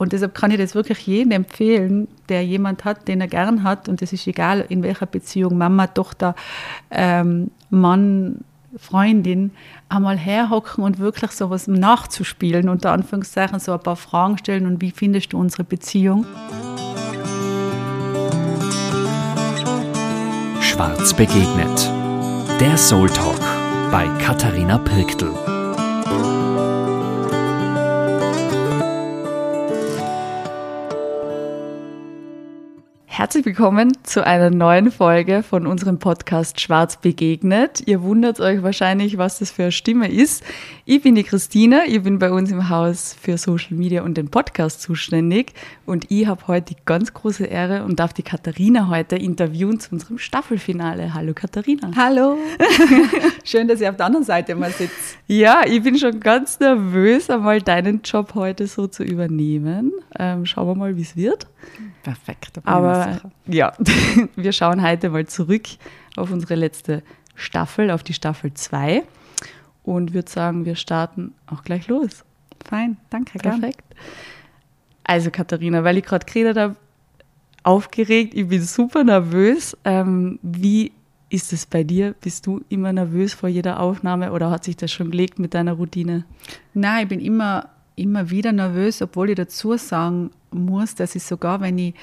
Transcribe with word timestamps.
Und 0.00 0.14
deshalb 0.14 0.34
kann 0.34 0.50
ich 0.50 0.56
das 0.56 0.74
wirklich 0.74 1.06
jedem 1.06 1.32
empfehlen, 1.32 2.08
der 2.30 2.42
jemand 2.42 2.86
hat, 2.86 3.06
den 3.06 3.20
er 3.20 3.28
gern 3.28 3.64
hat. 3.64 3.86
Und 3.86 4.00
es 4.00 4.14
ist 4.14 4.26
egal, 4.26 4.64
in 4.66 4.82
welcher 4.82 5.04
Beziehung, 5.04 5.58
Mama, 5.58 5.88
Tochter, 5.88 6.34
ähm, 6.90 7.50
Mann, 7.68 8.36
Freundin, 8.78 9.50
einmal 9.90 10.16
herhocken 10.16 10.84
und 10.84 11.00
wirklich 11.00 11.32
sowas 11.32 11.68
nachzuspielen, 11.68 12.70
unter 12.70 12.92
Anführungszeichen, 12.92 13.60
so 13.60 13.74
ein 13.74 13.80
paar 13.80 13.96
Fragen 13.96 14.38
stellen 14.38 14.64
und 14.64 14.80
wie 14.80 14.90
findest 14.90 15.34
du 15.34 15.38
unsere 15.38 15.64
Beziehung? 15.64 16.24
Schwarz 20.62 21.12
begegnet. 21.12 21.92
Der 22.58 22.78
Soul 22.78 23.10
Talk 23.10 23.40
bei 23.90 24.08
Katharina 24.18 24.78
Pirktl. 24.78 25.59
Herzlich 33.12 33.44
willkommen 33.44 33.92
zu 34.04 34.24
einer 34.24 34.50
neuen 34.50 34.92
Folge 34.92 35.42
von 35.42 35.66
unserem 35.66 35.98
Podcast 35.98 36.60
Schwarz 36.60 36.96
begegnet. 36.96 37.82
Ihr 37.86 38.02
wundert 38.02 38.38
euch 38.38 38.62
wahrscheinlich, 38.62 39.18
was 39.18 39.40
das 39.40 39.50
für 39.50 39.64
eine 39.64 39.72
Stimme 39.72 40.08
ist. 40.08 40.44
Ich 40.84 41.02
bin 41.02 41.16
die 41.16 41.24
Christine, 41.24 41.86
ich 41.88 42.04
bin 42.04 42.20
bei 42.20 42.30
uns 42.30 42.52
im 42.52 42.68
Haus 42.68 43.16
für 43.20 43.36
Social 43.36 43.76
Media 43.76 44.02
und 44.02 44.16
den 44.16 44.30
Podcast 44.30 44.80
zuständig 44.80 45.54
und 45.86 46.08
ich 46.08 46.28
habe 46.28 46.46
heute 46.46 46.74
die 46.74 46.80
ganz 46.84 47.12
große 47.12 47.46
Ehre 47.46 47.82
und 47.82 47.98
darf 47.98 48.12
die 48.12 48.22
Katharina 48.22 48.88
heute 48.88 49.16
interviewen 49.16 49.80
zu 49.80 49.90
unserem 49.90 50.18
Staffelfinale. 50.18 51.12
Hallo 51.12 51.34
Katharina. 51.34 51.90
Hallo. 51.96 52.38
Schön, 53.44 53.66
dass 53.66 53.80
ihr 53.80 53.90
auf 53.90 53.96
der 53.96 54.06
anderen 54.06 54.24
Seite 54.24 54.54
mal 54.54 54.70
sitzt. 54.70 55.18
Ja, 55.26 55.62
ich 55.66 55.82
bin 55.82 55.98
schon 55.98 56.20
ganz 56.20 56.60
nervös, 56.60 57.28
einmal 57.28 57.60
deinen 57.60 58.02
Job 58.02 58.36
heute 58.36 58.68
so 58.68 58.86
zu 58.86 59.02
übernehmen. 59.02 59.92
Ähm, 60.16 60.46
schauen 60.46 60.68
wir 60.68 60.74
mal, 60.76 60.96
wie 60.96 61.02
es 61.02 61.16
wird. 61.16 61.48
Perfekt. 62.02 62.60
Aber 62.64 62.99
ja, 63.46 63.72
wir 64.36 64.52
schauen 64.52 64.82
heute 64.82 65.10
mal 65.10 65.26
zurück 65.26 65.66
auf 66.16 66.30
unsere 66.30 66.54
letzte 66.54 67.02
Staffel, 67.34 67.90
auf 67.90 68.02
die 68.02 68.14
Staffel 68.14 68.52
2 68.54 69.02
und 69.82 70.12
würde 70.14 70.30
sagen, 70.30 70.64
wir 70.64 70.76
starten 70.76 71.34
auch 71.46 71.62
gleich 71.62 71.88
los. 71.88 72.24
Fein, 72.64 72.98
danke. 73.08 73.38
Perfekt. 73.38 73.82
Gern. 73.88 74.00
Also 75.04 75.30
Katharina, 75.30 75.82
weil 75.82 75.98
ich 75.98 76.04
gerade 76.04 76.26
geredet 76.26 76.56
habe, 76.56 76.76
aufgeregt, 77.62 78.34
ich 78.34 78.48
bin 78.48 78.62
super 78.62 79.04
nervös. 79.04 79.76
Ähm, 79.84 80.38
wie 80.42 80.92
ist 81.30 81.52
es 81.52 81.66
bei 81.66 81.84
dir? 81.84 82.14
Bist 82.20 82.46
du 82.46 82.62
immer 82.68 82.92
nervös 82.92 83.34
vor 83.34 83.48
jeder 83.48 83.80
Aufnahme 83.80 84.32
oder 84.32 84.50
hat 84.50 84.64
sich 84.64 84.76
das 84.76 84.92
schon 84.92 85.10
gelegt 85.10 85.38
mit 85.38 85.54
deiner 85.54 85.72
Routine? 85.72 86.24
Nein, 86.74 87.04
ich 87.04 87.08
bin 87.08 87.20
immer, 87.20 87.68
immer 87.96 88.30
wieder 88.30 88.52
nervös, 88.52 89.00
obwohl 89.02 89.30
ich 89.30 89.36
dazu 89.36 89.76
sagen 89.76 90.30
muss, 90.50 90.94
dass 90.94 91.14
ich 91.14 91.22
sogar, 91.22 91.60
wenn 91.60 91.78
ich 91.78 91.94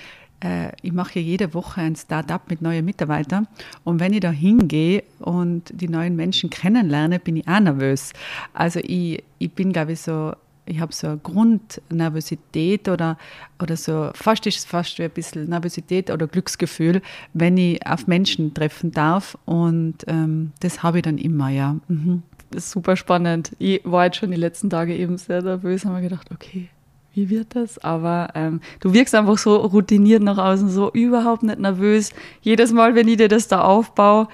ich 0.84 0.94
mache 0.94 1.20
ja 1.20 1.26
jede 1.26 1.54
Woche 1.56 1.82
ein 1.82 1.96
Start-up 1.96 2.50
mit 2.50 2.62
neuen 2.62 2.86
Mitarbeitern 2.86 3.48
und 3.84 4.00
wenn 4.00 4.14
ich 4.14 4.20
da 4.20 4.30
hingehe 4.30 5.04
und 5.20 5.64
die 5.74 5.90
neuen 5.90 6.16
Menschen 6.16 6.52
kennenlerne, 6.52 7.20
bin 7.20 7.38
ich 7.38 7.48
auch 7.48 7.60
nervös. 7.60 8.14
Also 8.54 8.80
ich, 8.84 9.24
ich 9.40 9.52
bin, 9.52 9.74
glaube 9.74 9.94
ich, 9.94 10.02
so, 10.02 10.34
ich 10.68 10.80
habe 10.80 10.94
so 10.94 11.08
eine 11.08 11.18
Grundnervosität 11.18 12.88
oder, 12.88 13.18
oder 13.60 13.76
so, 13.76 14.12
fast 14.14 14.46
ist 14.46 14.60
es 14.60 14.66
fast 14.66 15.00
wie 15.00 15.04
ein 15.04 15.10
bisschen 15.10 15.50
Nervosität 15.50 16.12
oder 16.12 16.28
Glücksgefühl, 16.28 17.02
wenn 17.34 17.58
ich 17.58 17.86
auf 17.88 18.06
Menschen 18.06 18.54
treffen 18.54 18.92
darf 18.92 19.38
und 19.46 19.96
ähm, 20.06 20.52
das 20.60 20.84
habe 20.84 21.00
ich 21.00 21.04
dann 21.04 21.18
immer, 21.18 21.50
ja. 21.50 21.78
Mhm. 21.88 22.22
Das 22.52 22.66
ist 22.66 22.72
super 22.72 22.96
spannend. 22.96 23.52
Ich 23.60 23.82
war 23.84 24.06
jetzt 24.06 24.18
schon 24.18 24.32
die 24.32 24.38
letzten 24.38 24.70
Tage 24.70 24.96
eben 24.96 25.18
sehr 25.18 25.42
nervös, 25.42 25.84
habe 25.84 25.96
mir 25.96 26.04
gedacht, 26.04 26.30
okay, 26.32 26.70
wie 27.18 27.32
wird 27.32 27.56
das? 27.56 27.80
Aber 27.80 28.30
ähm, 28.36 28.62
du 28.80 28.94
wirkst 28.94 29.16
einfach 29.16 29.40
so 29.40 29.56
routiniert 29.56 30.22
nach 30.22 30.38
außen, 30.38 30.70
so 30.70 30.92
überhaupt 30.92 31.42
nicht 31.42 31.60
nervös. 31.60 32.14
Jedes 32.42 32.72
Mal, 32.72 32.94
wenn 32.94 33.08
ich 33.08 33.18
dir 33.18 33.28
das 33.28 33.48
da 33.48 33.62
aufbaue, 33.62 34.28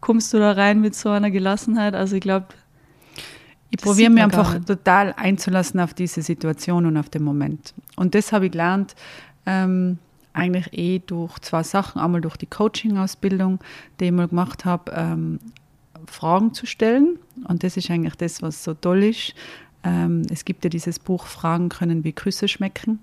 kommst 0.00 0.32
du 0.32 0.38
da 0.38 0.52
rein 0.52 0.80
mit 0.80 0.94
so 0.94 1.10
einer 1.10 1.30
Gelassenheit. 1.30 1.94
Also 1.94 2.16
ich 2.16 2.22
glaube, 2.22 2.46
ich 3.70 3.78
probiere 3.78 4.10
mir 4.10 4.24
einfach 4.24 4.58
total 4.64 5.12
einzulassen 5.16 5.80
auf 5.80 5.92
diese 5.92 6.22
Situation 6.22 6.86
und 6.86 6.96
auf 6.96 7.10
den 7.10 7.22
Moment. 7.22 7.74
Und 7.96 8.14
das 8.14 8.32
habe 8.32 8.46
ich 8.46 8.52
gelernt, 8.52 8.94
ähm, 9.44 9.98
eigentlich 10.32 10.72
eh 10.72 11.00
durch 11.00 11.38
zwei 11.40 11.62
Sachen. 11.62 12.00
Einmal 12.00 12.22
durch 12.22 12.36
die 12.36 12.46
Coaching-Ausbildung, 12.46 13.58
die 14.00 14.06
ich 14.06 14.12
mal 14.12 14.28
gemacht 14.28 14.64
habe, 14.64 14.92
ähm, 14.92 15.40
Fragen 16.06 16.54
zu 16.54 16.66
stellen. 16.66 17.18
Und 17.46 17.62
das 17.64 17.76
ist 17.76 17.90
eigentlich 17.90 18.14
das, 18.14 18.40
was 18.40 18.64
so 18.64 18.74
toll 18.74 19.04
ist, 19.04 19.34
ähm, 19.84 20.22
es 20.30 20.44
gibt 20.44 20.64
ja 20.64 20.70
dieses 20.70 20.98
Buch 20.98 21.26
Fragen 21.26 21.68
können 21.68 22.04
wie 22.04 22.12
Küsse 22.12 22.48
schmecken 22.48 22.98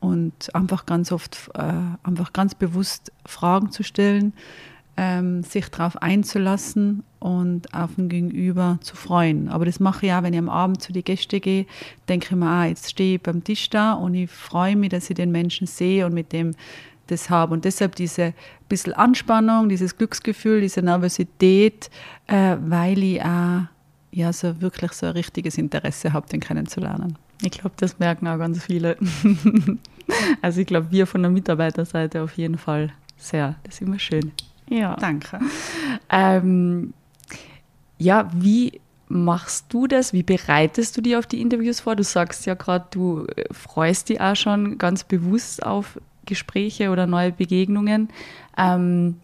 und 0.00 0.54
einfach 0.54 0.86
ganz 0.86 1.12
oft, 1.12 1.50
äh, 1.54 1.72
einfach 2.02 2.32
ganz 2.32 2.54
bewusst 2.54 3.12
Fragen 3.26 3.70
zu 3.70 3.82
stellen, 3.82 4.32
ähm, 4.96 5.42
sich 5.42 5.68
darauf 5.68 6.00
einzulassen 6.02 7.04
und 7.20 7.72
auf 7.74 7.94
den 7.96 8.08
Gegenüber 8.08 8.78
zu 8.82 8.96
freuen. 8.96 9.48
Aber 9.48 9.64
das 9.64 9.80
mache 9.80 10.06
ich 10.06 10.12
auch, 10.12 10.22
wenn 10.22 10.34
ich 10.34 10.38
am 10.38 10.48
Abend 10.48 10.82
zu 10.82 10.92
den 10.92 11.04
Gästen 11.04 11.40
gehe, 11.40 11.66
denke 12.08 12.26
ich 12.30 12.36
mir, 12.36 12.46
ah, 12.46 12.66
jetzt 12.66 12.90
stehe 12.90 13.16
ich 13.16 13.22
beim 13.22 13.42
Tisch 13.42 13.70
da 13.70 13.92
und 13.94 14.14
ich 14.14 14.30
freue 14.30 14.76
mich, 14.76 14.90
dass 14.90 15.08
ich 15.08 15.16
den 15.16 15.30
Menschen 15.32 15.66
sehe 15.66 16.04
und 16.06 16.12
mit 16.12 16.32
dem 16.32 16.52
das 17.06 17.30
habe. 17.30 17.52
Und 17.54 17.64
deshalb 17.64 17.96
diese 17.96 18.34
bisschen 18.68 18.92
Anspannung, 18.92 19.68
dieses 19.68 19.96
Glücksgefühl, 19.96 20.60
diese 20.60 20.82
Nervosität, 20.82 21.90
äh, 22.26 22.56
weil 22.60 23.02
ich 23.02 23.22
auch 23.22 23.62
ja 24.12 24.32
so 24.32 24.60
wirklich 24.60 24.92
so 24.92 25.06
ein 25.06 25.12
richtiges 25.12 25.58
Interesse 25.58 26.12
habe, 26.12 26.28
den 26.28 26.40
kennenzulernen. 26.40 27.16
Ich 27.42 27.52
glaube, 27.52 27.72
das 27.76 27.98
merken 27.98 28.26
auch 28.28 28.38
ganz 28.38 28.62
viele. 28.64 28.96
also 30.42 30.60
ich 30.60 30.66
glaube, 30.66 30.90
wir 30.90 31.06
von 31.06 31.22
der 31.22 31.30
Mitarbeiterseite 31.30 32.22
auf 32.22 32.36
jeden 32.36 32.58
Fall 32.58 32.92
sehr. 33.16 33.56
Das 33.64 33.74
ist 33.74 33.82
immer 33.82 33.98
schön. 33.98 34.32
Ja. 34.68 34.96
Danke. 34.96 35.40
Ähm, 36.10 36.92
ja, 37.98 38.30
wie 38.34 38.80
machst 39.08 39.66
du 39.70 39.86
das? 39.86 40.12
Wie 40.12 40.22
bereitest 40.22 40.96
du 40.96 41.00
dich 41.00 41.16
auf 41.16 41.26
die 41.26 41.40
Interviews 41.40 41.80
vor? 41.80 41.96
Du 41.96 42.04
sagst 42.04 42.46
ja 42.46 42.54
gerade, 42.54 42.86
du 42.90 43.26
äh, 43.26 43.52
freust 43.52 44.08
dich 44.08 44.20
auch 44.20 44.36
schon 44.36 44.78
ganz 44.78 45.04
bewusst 45.04 45.64
auf 45.64 45.98
Gespräche 46.26 46.90
oder 46.90 47.06
neue 47.06 47.32
Begegnungen. 47.32 48.08
Ähm, 48.56 49.16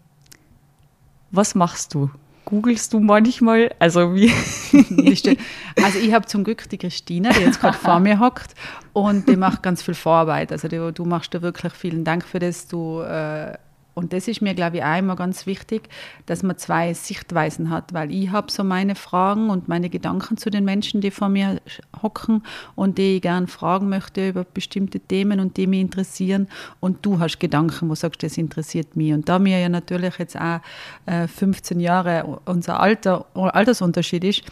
was 1.31 1.55
machst 1.55 1.93
du? 1.93 2.09
Googelst 2.47 2.93
du 2.93 3.01
manchmal? 3.01 3.71
Also 3.77 4.15
wie? 4.15 4.31
also 5.83 5.99
ich 5.99 6.13
habe 6.13 6.25
zum 6.25 6.45
Glück 6.45 6.69
die 6.69 6.77
Christine, 6.77 7.29
die 7.29 7.41
jetzt 7.41 7.59
gerade 7.59 7.77
vor 7.77 7.99
mir 7.99 8.19
hockt 8.19 8.55
und 8.93 9.27
die 9.27 9.35
macht 9.35 9.61
ganz 9.63 9.81
viel 9.83 9.93
Vorarbeit. 9.93 10.53
Also 10.53 10.69
die, 10.69 10.93
du 10.93 11.05
machst 11.05 11.33
da 11.33 11.41
wirklich 11.41 11.73
vielen 11.73 12.05
Dank 12.05 12.25
für 12.25 12.39
das. 12.39 12.67
Du 12.67 13.01
äh, 13.01 13.53
und 13.97 14.13
das 14.13 14.27
ist 14.27 14.43
mir, 14.43 14.53
glaube 14.53 14.77
ich, 14.77 14.83
auch 14.83 14.99
immer 14.99 15.15
ganz 15.15 15.47
wichtig, 15.47 15.89
dass 16.27 16.43
man 16.43 16.55
zwei 16.59 16.93
Sichtweisen 16.93 17.71
hat, 17.71 17.95
weil 17.95 18.11
ich 18.11 18.29
habe 18.29 18.51
so 18.51 18.63
meine 18.63 18.93
Fragen 18.93 19.49
und 19.49 19.67
meine 19.67 19.89
Gedanken 19.89 20.37
zu 20.37 20.51
den 20.51 20.65
Menschen, 20.65 21.01
die 21.01 21.09
vor 21.09 21.29
mir 21.29 21.59
hocken 22.03 22.43
und 22.75 22.99
die 22.99 23.15
ich 23.15 23.23
gerne 23.23 23.47
fragen 23.47 23.89
möchte 23.89 24.29
über 24.29 24.43
bestimmte 24.43 24.99
Themen 24.99 25.39
und 25.39 25.57
die 25.57 25.65
mich 25.65 25.81
interessieren. 25.81 26.47
Und 26.79 27.03
du 27.07 27.17
hast 27.17 27.39
Gedanken, 27.39 27.87
wo 27.87 27.93
du 27.93 27.95
sagst, 27.95 28.21
das 28.21 28.37
interessiert 28.37 28.95
mich. 28.95 29.13
Und 29.13 29.27
da 29.27 29.39
mir 29.39 29.59
ja 29.59 29.67
natürlich 29.67 30.19
jetzt 30.19 30.39
auch 30.39 30.59
äh, 31.07 31.27
15 31.27 31.79
Jahre 31.79 32.39
unser 32.45 32.79
Alter, 32.79 33.25
Altersunterschied 33.33 34.23
ist, 34.23 34.43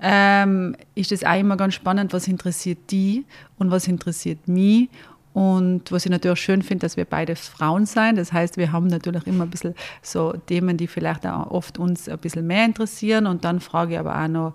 ähm, 0.00 0.76
ist 0.94 1.10
es 1.10 1.24
auch 1.24 1.40
immer 1.40 1.56
ganz 1.56 1.74
spannend, 1.74 2.12
was 2.12 2.28
interessiert 2.28 2.78
die 2.92 3.24
und 3.58 3.72
was 3.72 3.88
interessiert 3.88 4.46
mich. 4.46 4.88
Und 5.34 5.90
was 5.90 6.04
ich 6.04 6.10
natürlich 6.10 6.40
schön 6.40 6.62
finde, 6.62 6.84
dass 6.84 6.98
wir 6.98 7.06
beide 7.06 7.36
Frauen 7.36 7.86
sein. 7.86 8.16
Das 8.16 8.32
heißt, 8.32 8.58
wir 8.58 8.70
haben 8.70 8.88
natürlich 8.88 9.26
immer 9.26 9.44
ein 9.44 9.50
bisschen 9.50 9.74
so 10.02 10.32
Themen, 10.32 10.76
die 10.76 10.86
vielleicht 10.86 11.26
auch 11.26 11.50
oft 11.50 11.78
uns 11.78 12.08
ein 12.08 12.18
bisschen 12.18 12.46
mehr 12.46 12.66
interessieren. 12.66 13.26
Und 13.26 13.44
dann 13.44 13.60
frage 13.60 13.94
ich 13.94 13.98
aber 13.98 14.22
auch 14.22 14.28
noch 14.28 14.54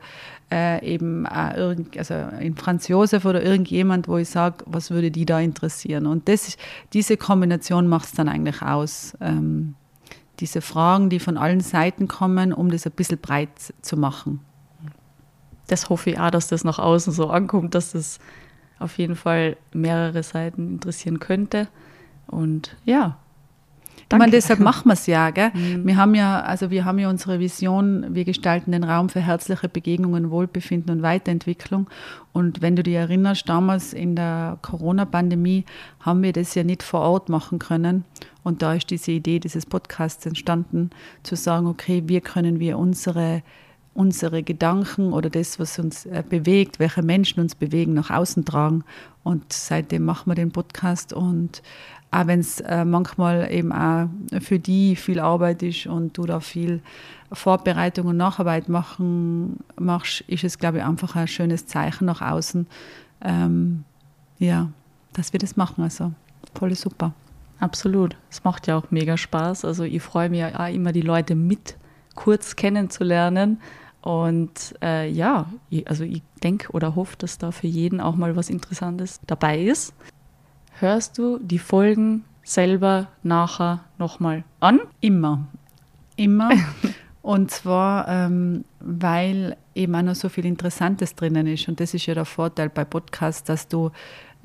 äh, 0.51 0.85
eben 0.85 1.25
auch 1.25 1.55
irgend, 1.55 1.97
also 1.97 2.13
in 2.39 2.55
Franz 2.55 2.87
Josef 2.87 3.25
oder 3.25 3.41
irgendjemand, 3.41 4.07
wo 4.07 4.17
ich 4.17 4.29
sage, 4.29 4.57
was 4.67 4.91
würde 4.91 5.09
die 5.09 5.25
da 5.25 5.39
interessieren? 5.39 6.05
Und 6.05 6.29
das, 6.29 6.57
diese 6.93 7.17
Kombination 7.17 7.87
macht 7.87 8.05
es 8.05 8.11
dann 8.11 8.29
eigentlich 8.29 8.61
aus. 8.61 9.17
Ähm, 9.19 9.73
diese 10.39 10.61
Fragen, 10.61 11.09
die 11.09 11.19
von 11.19 11.37
allen 11.37 11.61
Seiten 11.61 12.07
kommen, 12.07 12.53
um 12.53 12.69
das 12.69 12.85
ein 12.85 12.91
bisschen 12.91 13.17
breit 13.17 13.49
zu 13.81 13.97
machen. 13.97 14.41
Das 15.65 15.89
hoffe 15.89 16.11
ich 16.11 16.19
auch, 16.19 16.29
dass 16.29 16.47
das 16.47 16.63
nach 16.63 16.77
außen 16.77 17.11
so 17.11 17.29
ankommt, 17.29 17.73
dass 17.73 17.93
das 17.93 18.19
auf 18.79 18.97
jeden 18.97 19.15
Fall 19.15 19.57
mehrere 19.73 20.23
Seiten 20.23 20.73
interessieren 20.73 21.19
könnte. 21.19 21.67
Und 22.27 22.75
ja. 22.85 23.17
Ich 24.09 24.17
meine, 24.17 24.31
deshalb 24.31 24.61
machen 24.61 24.85
wir 24.85 24.93
es 24.93 25.05
ja, 25.05 25.31
gell? 25.31 25.51
Mhm. 25.53 25.85
Wir 25.85 25.97
haben 25.97 26.15
ja, 26.15 26.39
also 26.41 26.69
wir 26.69 26.85
haben 26.85 26.97
ja 26.99 27.09
unsere 27.09 27.39
Vision, 27.39 28.15
wir 28.15 28.23
gestalten 28.23 28.71
den 28.71 28.85
Raum 28.85 29.09
für 29.09 29.19
herzliche 29.19 29.67
Begegnungen, 29.67 30.29
Wohlbefinden 30.29 30.91
und 30.91 31.01
Weiterentwicklung. 31.01 31.89
Und 32.31 32.61
wenn 32.61 32.75
du 32.75 32.83
dich 32.83 32.93
erinnerst, 32.93 33.49
damals 33.49 33.93
in 33.93 34.15
der 34.15 34.59
Corona-Pandemie 34.61 35.65
haben 35.99 36.23
wir 36.23 36.31
das 36.31 36.55
ja 36.55 36.63
nicht 36.63 36.83
vor 36.83 37.01
Ort 37.01 37.27
machen 37.27 37.59
können. 37.59 38.05
Und 38.43 38.61
da 38.61 38.75
ist 38.75 38.89
diese 38.91 39.11
Idee 39.11 39.39
dieses 39.39 39.65
Podcasts 39.65 40.25
entstanden, 40.25 40.91
zu 41.23 41.35
sagen, 41.35 41.67
okay, 41.67 42.03
wie 42.05 42.21
können 42.21 42.61
wir 42.61 42.77
unsere 42.77 43.41
unsere 43.97 44.43
Gedanken 44.43 45.11
oder 45.11 45.29
das, 45.29 45.59
was 45.59 45.79
uns 45.79 46.05
äh, 46.05 46.23
bewegt, 46.27 46.79
welche 46.79 47.01
Menschen 47.01 47.39
uns 47.39 47.55
bewegen, 47.55 47.95
nach 47.95 48.11
außen 48.11 48.45
tragen. 48.45 48.83
Und 49.23 49.51
seitdem 49.51 50.05
machen 50.05 50.29
wir 50.29 50.35
den 50.35 50.51
Podcast 50.51 51.13
und 51.13 51.63
auch 52.11 52.27
wenn 52.27 52.39
es 52.39 52.61
äh, 52.61 52.85
manchmal 52.85 53.51
eben 53.51 53.73
auch 53.73 54.07
für 54.39 54.59
die 54.59 54.95
viel 54.95 55.19
Arbeit 55.19 55.61
ist 55.63 55.87
und 55.87 56.17
du 56.17 56.25
da 56.25 56.39
viel 56.39 56.81
Vorbereitung 57.33 58.07
und 58.07 58.17
Nacharbeit 58.17 58.69
machen 58.69 59.57
machst, 59.77 60.21
ist 60.27 60.43
es, 60.43 60.57
glaube 60.57 60.77
ich, 60.77 60.83
einfach 60.83 61.15
ein 61.15 61.27
schönes 61.27 61.65
Zeichen 61.65 62.05
nach 62.05 62.21
außen, 62.21 62.67
ähm, 63.21 63.83
ja, 64.39 64.69
dass 65.13 65.33
wir 65.33 65.39
das 65.39 65.57
machen. 65.57 65.83
Also 65.83 66.13
voll 66.53 66.73
super. 66.75 67.13
Absolut. 67.59 68.15
Es 68.29 68.43
macht 68.43 68.67
ja 68.67 68.77
auch 68.77 68.91
mega 68.91 69.17
Spaß. 69.17 69.65
Also 69.65 69.83
ich 69.83 70.01
freue 70.01 70.29
mich 70.29 70.39
ja 70.39 70.57
auch 70.57 70.73
immer, 70.73 70.93
die 70.93 71.01
Leute 71.01 71.35
mit 71.35 71.75
kurz 72.15 72.55
kennenzulernen. 72.55 73.59
Und 74.01 74.75
äh, 74.81 75.09
ja, 75.09 75.47
also 75.85 76.03
ich 76.03 76.21
denke 76.43 76.71
oder 76.71 76.95
hoffe, 76.95 77.15
dass 77.17 77.37
da 77.37 77.51
für 77.51 77.67
jeden 77.67 77.99
auch 77.99 78.15
mal 78.15 78.35
was 78.35 78.49
Interessantes 78.49 79.19
dabei 79.27 79.61
ist. 79.61 79.93
Hörst 80.79 81.17
du 81.17 81.39
die 81.39 81.59
Folgen 81.59 82.23
selber 82.43 83.07
nachher 83.23 83.83
nochmal 83.97 84.43
an? 84.59 84.79
Immer. 85.01 85.47
Immer. 86.15 86.51
Und 87.21 87.51
zwar, 87.51 88.07
ähm, 88.07 88.63
weil 88.79 89.57
eben 89.75 89.93
auch 89.95 90.01
noch 90.01 90.15
so 90.15 90.29
viel 90.29 90.45
Interessantes 90.45 91.13
drinnen 91.15 91.45
ist. 91.45 91.67
Und 91.67 91.81
das 91.81 91.93
ist 91.93 92.05
ja 92.05 92.13
der 92.13 92.23
Vorteil 92.23 92.69
bei 92.69 92.85
Podcasts, 92.85 93.43
dass 93.43 93.67
du 93.67 93.91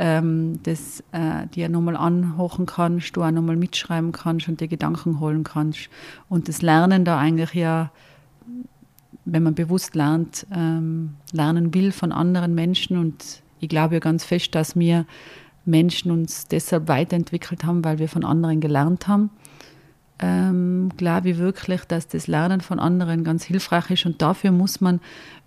ähm, 0.00 0.58
das 0.64 1.04
äh, 1.12 1.46
dir 1.54 1.68
nochmal 1.68 1.96
anhochen 1.96 2.66
kannst, 2.66 3.14
du 3.14 3.22
auch 3.22 3.30
nochmal 3.30 3.54
mitschreiben 3.54 4.10
kannst 4.10 4.48
und 4.48 4.60
dir 4.60 4.66
Gedanken 4.66 5.20
holen 5.20 5.44
kannst. 5.44 5.90
Und 6.28 6.48
das 6.48 6.60
Lernen 6.60 7.04
da 7.04 7.18
eigentlich 7.18 7.54
ja, 7.54 7.92
wenn 9.24 9.42
man 9.42 9.54
bewusst 9.54 9.94
lernt, 9.94 10.46
ähm, 10.54 11.14
lernen 11.32 11.74
will 11.74 11.92
von 11.92 12.12
anderen 12.12 12.54
Menschen. 12.54 12.98
Und 12.98 13.42
ich 13.60 13.68
glaube 13.68 13.94
ja 13.94 14.00
ganz 14.00 14.24
fest, 14.24 14.54
dass 14.54 14.76
wir 14.76 15.06
Menschen 15.64 16.10
uns 16.10 16.48
deshalb 16.48 16.88
weiterentwickelt 16.88 17.64
haben, 17.64 17.84
weil 17.84 17.98
wir 17.98 18.08
von 18.08 18.24
anderen 18.24 18.60
gelernt 18.60 19.06
haben. 19.08 19.30
Ähm, 20.18 20.90
glaube 20.96 21.30
ich 21.30 21.38
wirklich, 21.38 21.84
dass 21.84 22.06
das 22.06 22.28
Lernen 22.28 22.60
von 22.60 22.78
anderen 22.78 23.24
ganz 23.24 23.42
hilfreich 23.42 23.90
ist 23.90 24.06
und 24.06 24.22
dafür 24.22 24.52
muss 24.52 24.80
man 24.80 25.00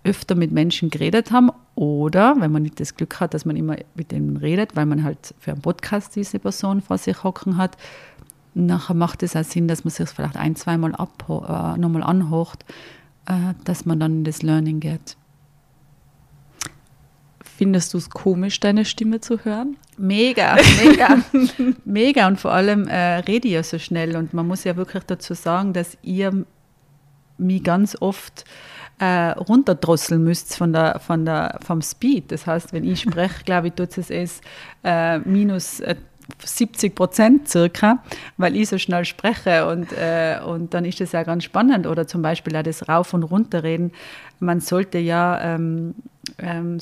öfter 0.04 0.34
mit 0.34 0.52
Menschen 0.52 0.90
geredet 0.90 1.30
haben 1.30 1.50
oder, 1.74 2.36
wenn 2.40 2.52
man 2.52 2.62
nicht 2.62 2.78
das 2.78 2.94
Glück 2.94 3.18
hat, 3.18 3.32
dass 3.32 3.46
man 3.46 3.56
immer 3.56 3.76
mit 3.94 4.12
denen 4.12 4.36
redet, 4.36 4.76
weil 4.76 4.84
man 4.84 5.02
halt 5.02 5.34
für 5.38 5.52
einen 5.52 5.62
Podcast 5.62 6.14
diese 6.14 6.38
Person 6.38 6.82
vor 6.82 6.98
sich 6.98 7.24
hocken 7.24 7.56
hat, 7.56 7.78
nachher 8.52 8.94
macht 8.94 9.22
es 9.22 9.34
auch 9.34 9.44
Sinn, 9.44 9.68
dass 9.68 9.84
man 9.84 9.92
sich 9.92 10.08
vielleicht 10.10 10.36
ein, 10.36 10.56
zweimal 10.56 10.92
äh, 10.92 11.78
nochmal 11.78 12.02
anhocht, 12.02 12.64
dass 13.64 13.84
man 13.84 14.00
dann 14.00 14.18
in 14.18 14.24
das 14.24 14.42
Learning 14.42 14.80
geht. 14.80 15.16
Findest 17.56 17.94
du 17.94 17.98
es 17.98 18.10
komisch, 18.10 18.60
deine 18.60 18.84
Stimme 18.84 19.20
zu 19.20 19.44
hören? 19.44 19.76
Mega, 19.96 20.56
mega, 20.84 21.22
mega. 21.84 22.26
Und 22.26 22.38
vor 22.38 22.52
allem 22.52 22.86
äh, 22.86 23.16
rede 23.20 23.48
ich 23.48 23.54
ja 23.54 23.62
so 23.62 23.78
schnell. 23.78 24.14
Und 24.16 24.34
man 24.34 24.46
muss 24.46 24.64
ja 24.64 24.76
wirklich 24.76 25.04
dazu 25.04 25.32
sagen, 25.32 25.72
dass 25.72 25.96
ihr 26.02 26.44
mich 27.38 27.64
ganz 27.64 27.96
oft 28.00 28.44
äh, 28.98 29.30
runterdrosseln 29.30 30.22
müsst 30.22 30.56
von 30.56 30.72
der, 30.72 31.00
von 31.00 31.24
der, 31.24 31.58
vom 31.64 31.80
Speed. 31.82 32.30
Das 32.30 32.46
heißt, 32.46 32.72
wenn 32.72 32.84
ich 32.84 33.00
spreche, 33.00 33.42
glaube 33.44 33.68
ich, 33.68 33.74
tut 33.74 33.96
es 33.96 34.10
es 34.10 34.40
äh, 34.84 35.18
minus 35.20 35.80
äh, 35.80 35.96
70 36.44 36.94
Prozent 36.94 37.48
circa, 37.48 38.02
weil 38.36 38.56
ich 38.56 38.68
so 38.68 38.78
schnell 38.78 39.04
spreche 39.04 39.66
und, 39.68 39.92
äh, 39.92 40.38
und 40.44 40.74
dann 40.74 40.84
ist 40.84 41.00
das 41.00 41.12
ja 41.12 41.22
ganz 41.22 41.44
spannend. 41.44 41.86
Oder 41.86 42.06
zum 42.06 42.22
Beispiel 42.22 42.56
auch 42.56 42.62
das 42.62 42.88
Rauf- 42.88 43.14
und 43.14 43.22
Runterreden. 43.22 43.92
Man 44.40 44.60
sollte 44.60 44.98
ja 44.98 45.40
ähm, 45.40 45.94
ähm, 46.38 46.78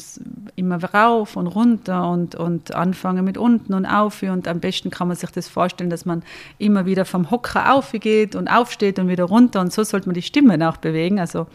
immer 0.56 0.82
rauf 0.82 1.36
und 1.36 1.46
runter 1.46 2.10
und, 2.10 2.34
und 2.34 2.74
anfangen 2.74 3.24
mit 3.24 3.38
unten 3.38 3.74
und 3.74 3.86
auf. 3.86 4.22
Und 4.22 4.48
am 4.48 4.60
besten 4.60 4.90
kann 4.90 5.08
man 5.08 5.16
sich 5.16 5.30
das 5.30 5.48
vorstellen, 5.48 5.90
dass 5.90 6.04
man 6.04 6.22
immer 6.58 6.86
wieder 6.86 7.04
vom 7.04 7.30
Hocker 7.30 7.74
aufgeht 7.74 8.34
und 8.34 8.48
aufsteht 8.48 8.98
und 8.98 9.08
wieder 9.08 9.24
runter. 9.24 9.60
Und 9.60 9.72
so 9.72 9.84
sollte 9.84 10.08
man 10.08 10.14
die 10.14 10.22
Stimme 10.22 10.68
auch 10.68 10.78
bewegen. 10.78 11.20
Also, 11.20 11.46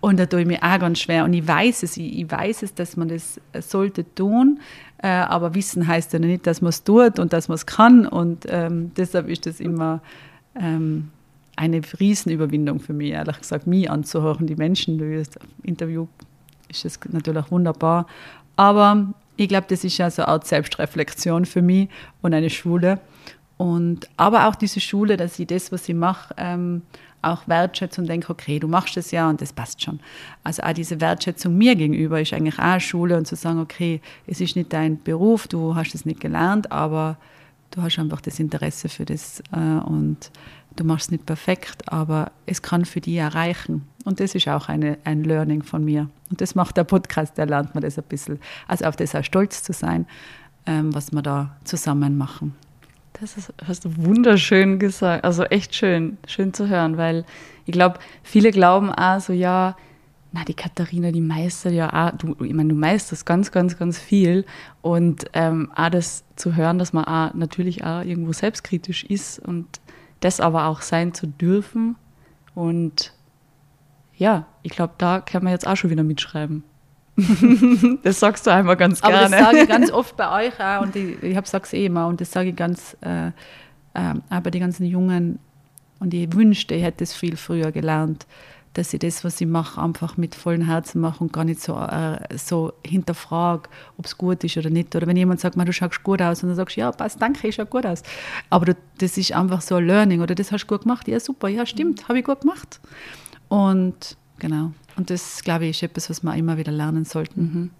und 0.00 0.18
da 0.18 0.26
tue 0.26 0.42
ich 0.42 0.46
mir 0.46 0.62
auch 0.62 0.78
ganz 0.78 1.00
schwer. 1.00 1.24
Und 1.24 1.34
ich 1.34 1.46
weiß 1.46 1.82
es, 1.82 1.96
ich, 1.96 2.30
weiß 2.30 2.62
es, 2.62 2.74
dass 2.74 2.96
man 2.96 3.08
das 3.08 3.40
sollte 3.60 4.04
tun. 4.14 4.60
Äh, 4.98 5.08
aber 5.08 5.54
Wissen 5.54 5.86
heißt 5.86 6.12
ja 6.14 6.18
nicht, 6.18 6.46
dass 6.46 6.62
man 6.62 6.70
es 6.70 6.84
tut 6.84 7.18
und 7.18 7.32
dass 7.32 7.48
man 7.48 7.56
es 7.56 7.66
kann. 7.66 8.06
Und 8.06 8.46
ähm, 8.48 8.92
deshalb 8.96 9.28
ist 9.28 9.44
das 9.46 9.60
immer 9.60 10.00
ähm, 10.54 11.10
eine 11.56 11.82
Riesenüberwindung 11.98 12.80
für 12.80 12.94
mich, 12.94 13.10
ehrlich 13.10 13.38
gesagt, 13.38 13.66
mich 13.66 13.90
anzuhören, 13.90 14.46
die 14.46 14.56
Menschen, 14.56 14.98
die 14.98 15.16
ich 15.16 15.28
Interview 15.62 16.06
ist 16.68 16.84
es 16.84 16.98
natürlich 17.10 17.50
wunderbar. 17.50 18.06
Aber 18.56 19.12
ich 19.36 19.48
glaube, 19.48 19.66
das 19.68 19.84
ist 19.84 19.98
ja 19.98 20.10
so 20.10 20.22
eine 20.22 20.32
Art 20.32 20.46
Selbstreflexion 20.46 21.44
für 21.44 21.62
mich 21.62 21.88
und 22.22 22.32
eine 22.32 22.48
Schule. 22.48 23.00
Und, 23.56 24.08
aber 24.16 24.48
auch 24.48 24.54
diese 24.54 24.80
Schule, 24.80 25.16
dass 25.16 25.38
ich 25.38 25.46
das, 25.46 25.70
was 25.72 25.88
ich 25.88 25.94
mache, 25.94 26.34
ähm, 26.38 26.82
auch 27.22 27.46
wertschätze 27.46 28.00
und 28.00 28.06
denke, 28.08 28.30
okay, 28.30 28.58
du 28.58 28.68
machst 28.68 28.96
es 28.96 29.10
ja 29.10 29.28
und 29.28 29.40
das 29.40 29.52
passt 29.52 29.82
schon. 29.82 30.00
Also 30.44 30.62
auch 30.62 30.72
diese 30.72 31.00
Wertschätzung 31.00 31.56
mir 31.56 31.76
gegenüber 31.76 32.20
ist 32.20 32.32
eigentlich 32.32 32.58
auch 32.58 32.80
Schule 32.80 33.16
und 33.16 33.26
zu 33.26 33.36
sagen, 33.36 33.60
okay, 33.60 34.00
es 34.26 34.40
ist 34.40 34.56
nicht 34.56 34.72
dein 34.72 35.02
Beruf, 35.02 35.48
du 35.48 35.74
hast 35.74 35.94
es 35.94 36.04
nicht 36.04 36.20
gelernt, 36.20 36.72
aber 36.72 37.16
du 37.70 37.82
hast 37.82 37.98
einfach 37.98 38.20
das 38.20 38.40
Interesse 38.40 38.88
für 38.88 39.04
das 39.04 39.42
äh, 39.52 39.58
und 39.58 40.30
du 40.76 40.84
machst 40.84 41.06
es 41.06 41.10
nicht 41.12 41.26
perfekt, 41.26 41.92
aber 41.92 42.32
es 42.46 42.62
kann 42.62 42.84
für 42.84 43.00
dich 43.00 43.16
erreichen. 43.16 43.86
Und 44.04 44.20
das 44.20 44.34
ist 44.34 44.48
auch 44.48 44.68
eine, 44.68 44.98
ein 45.04 45.24
Learning 45.24 45.62
von 45.62 45.84
mir. 45.84 46.08
Und 46.30 46.40
das 46.40 46.54
macht 46.54 46.76
der 46.76 46.84
Podcast, 46.84 47.36
da 47.36 47.44
lernt 47.44 47.74
man 47.74 47.82
das 47.82 47.98
ein 47.98 48.04
bisschen. 48.04 48.38
Also 48.66 48.86
auf 48.86 48.96
das 48.96 49.14
auch 49.14 49.24
stolz 49.24 49.62
zu 49.62 49.72
sein, 49.72 50.06
ähm, 50.66 50.94
was 50.94 51.12
wir 51.12 51.22
da 51.22 51.56
zusammen 51.64 52.16
machen. 52.16 52.54
Das 53.20 53.36
ist, 53.36 53.52
hast 53.66 53.84
du 53.84 53.96
wunderschön 53.98 54.78
gesagt. 54.78 55.24
Also 55.24 55.44
echt 55.44 55.74
schön, 55.74 56.16
schön 56.26 56.54
zu 56.54 56.68
hören, 56.68 56.96
weil 56.96 57.26
ich 57.66 57.72
glaube, 57.72 57.98
viele 58.22 58.50
glauben 58.50 58.90
auch 58.90 59.20
so, 59.20 59.34
ja, 59.34 59.76
na, 60.32 60.44
die 60.44 60.54
Katharina, 60.54 61.10
die 61.10 61.20
meistert 61.20 61.74
ja 61.74 61.92
auch, 61.92 62.16
du, 62.16 62.34
ich 62.42 62.54
meine, 62.54 62.70
du 62.70 62.74
meisterst 62.74 63.26
ganz, 63.26 63.52
ganz, 63.52 63.76
ganz 63.76 63.98
viel. 63.98 64.46
Und 64.80 65.26
ähm, 65.34 65.70
auch 65.74 65.90
das 65.90 66.24
zu 66.36 66.56
hören, 66.56 66.78
dass 66.78 66.94
man 66.94 67.04
auch 67.04 67.34
natürlich 67.34 67.84
auch 67.84 68.02
irgendwo 68.02 68.32
selbstkritisch 68.32 69.04
ist 69.04 69.38
und 69.38 69.66
das 70.20 70.40
aber 70.40 70.66
auch 70.66 70.80
sein 70.80 71.12
zu 71.12 71.26
dürfen. 71.26 71.96
Und 72.54 73.12
ja, 74.14 74.46
ich 74.62 74.72
glaube, 74.72 74.94
da 74.96 75.20
kann 75.20 75.44
man 75.44 75.52
jetzt 75.52 75.66
auch 75.66 75.76
schon 75.76 75.90
wieder 75.90 76.04
mitschreiben. 76.04 76.64
das 78.02 78.20
sagst 78.20 78.46
du 78.46 78.52
einmal 78.52 78.76
ganz 78.76 79.00
gerne. 79.00 79.16
Aber 79.16 79.28
das 79.28 79.40
sage 79.40 79.58
ich 79.58 79.68
ganz 79.68 79.90
oft 79.92 80.16
bei 80.16 80.46
euch 80.46 80.60
auch 80.60 80.82
und 80.82 80.96
ich, 80.96 81.22
ich 81.22 81.46
sage 81.46 81.64
es 81.64 81.72
eh 81.72 81.86
immer 81.86 82.06
und 82.06 82.20
das 82.20 82.30
sage 82.30 82.50
ich 82.50 82.56
ganz 82.56 82.96
äh, 83.00 83.28
äh, 83.28 84.14
auch 84.30 84.40
bei 84.40 84.50
den 84.50 84.60
ganzen 84.60 84.86
Jungen 84.86 85.38
und 85.98 86.14
ich 86.14 86.32
wünschte, 86.34 86.74
ich 86.74 86.82
hätte 86.82 87.04
es 87.04 87.12
viel 87.12 87.36
früher 87.36 87.72
gelernt, 87.72 88.26
dass 88.74 88.94
ich 88.94 89.00
das, 89.00 89.24
was 89.24 89.40
ich 89.40 89.48
mache, 89.48 89.80
einfach 89.80 90.16
mit 90.16 90.34
vollem 90.34 90.62
Herzen 90.62 91.00
mache 91.00 91.24
und 91.24 91.32
gar 91.32 91.44
nicht 91.44 91.60
so, 91.60 91.76
äh, 91.76 92.18
so 92.36 92.72
hinterfrage, 92.86 93.68
ob 93.98 94.06
es 94.06 94.16
gut 94.16 94.44
ist 94.44 94.56
oder 94.56 94.70
nicht. 94.70 94.94
Oder 94.94 95.06
wenn 95.06 95.16
jemand 95.16 95.40
sagt, 95.40 95.56
du 95.56 95.72
schaust 95.72 96.02
gut 96.04 96.22
aus 96.22 96.42
und 96.42 96.50
dann 96.50 96.56
sagst 96.56 96.76
du, 96.76 96.80
ja, 96.80 96.92
passt, 96.92 97.20
danke, 97.20 97.48
ich 97.48 97.56
schaue 97.56 97.66
gut 97.66 97.84
aus. 97.84 98.02
Aber 98.48 98.74
das 98.98 99.18
ist 99.18 99.32
einfach 99.32 99.60
so 99.60 99.76
ein 99.76 99.86
Learning 99.86 100.20
oder 100.20 100.34
das 100.34 100.52
hast 100.52 100.62
du 100.62 100.68
gut 100.68 100.82
gemacht. 100.82 101.08
Ja, 101.08 101.18
super, 101.18 101.48
ja, 101.48 101.66
stimmt, 101.66 102.08
habe 102.08 102.20
ich 102.20 102.24
gut 102.24 102.42
gemacht. 102.42 102.80
Und 103.48 104.16
genau, 104.38 104.72
und 104.96 105.10
das, 105.10 105.42
glaube 105.42 105.66
ich, 105.66 105.70
ist 105.70 105.82
etwas, 105.82 106.10
was 106.10 106.22
wir 106.22 106.34
immer 106.34 106.56
wieder 106.56 106.72
lernen 106.72 107.04
sollten. 107.04 107.40
Mhm. 107.40 107.70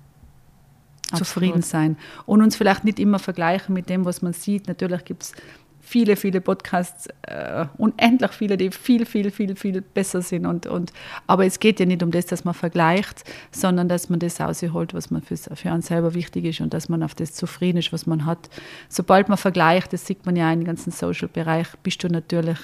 Zufrieden 1.16 1.62
sein. 1.62 1.96
Und 2.24 2.40
uns 2.40 2.54
vielleicht 2.54 2.84
nicht 2.84 3.00
immer 3.00 3.18
vergleichen 3.18 3.74
mit 3.74 3.88
dem, 3.88 4.04
was 4.04 4.22
man 4.22 4.32
sieht. 4.32 4.68
Natürlich 4.68 5.04
gibt 5.04 5.24
es 5.24 5.32
viele, 5.80 6.14
viele 6.14 6.40
Podcasts, 6.40 7.08
äh, 7.22 7.66
unendlich 7.76 8.30
viele, 8.30 8.56
die 8.56 8.70
viel, 8.70 9.04
viel, 9.06 9.30
viel, 9.30 9.56
viel 9.56 9.80
besser 9.80 10.22
sind. 10.22 10.46
Und, 10.46 10.66
und, 10.66 10.92
aber 11.26 11.46
es 11.46 11.58
geht 11.58 11.80
ja 11.80 11.86
nicht 11.86 12.02
um 12.02 12.12
das, 12.12 12.26
dass 12.26 12.44
man 12.44 12.54
vergleicht, 12.54 13.24
sondern 13.50 13.88
dass 13.88 14.08
man 14.08 14.20
das 14.20 14.40
rausholt, 14.40 14.94
was 14.94 15.10
man 15.10 15.22
für, 15.22 15.36
für 15.36 15.70
einen 15.70 15.82
selber 15.82 16.14
wichtig 16.14 16.44
ist 16.44 16.60
und 16.60 16.74
dass 16.74 16.88
man 16.88 17.02
auf 17.02 17.14
das 17.14 17.32
zufrieden 17.32 17.78
ist, 17.78 17.92
was 17.92 18.06
man 18.06 18.24
hat. 18.24 18.50
Sobald 18.88 19.28
man 19.28 19.38
vergleicht, 19.38 19.92
das 19.92 20.06
sieht 20.06 20.24
man 20.26 20.36
ja 20.36 20.52
im 20.52 20.64
ganzen 20.64 20.92
Social-Bereich, 20.92 21.66
bist 21.82 22.04
du 22.04 22.08
natürlich 22.08 22.58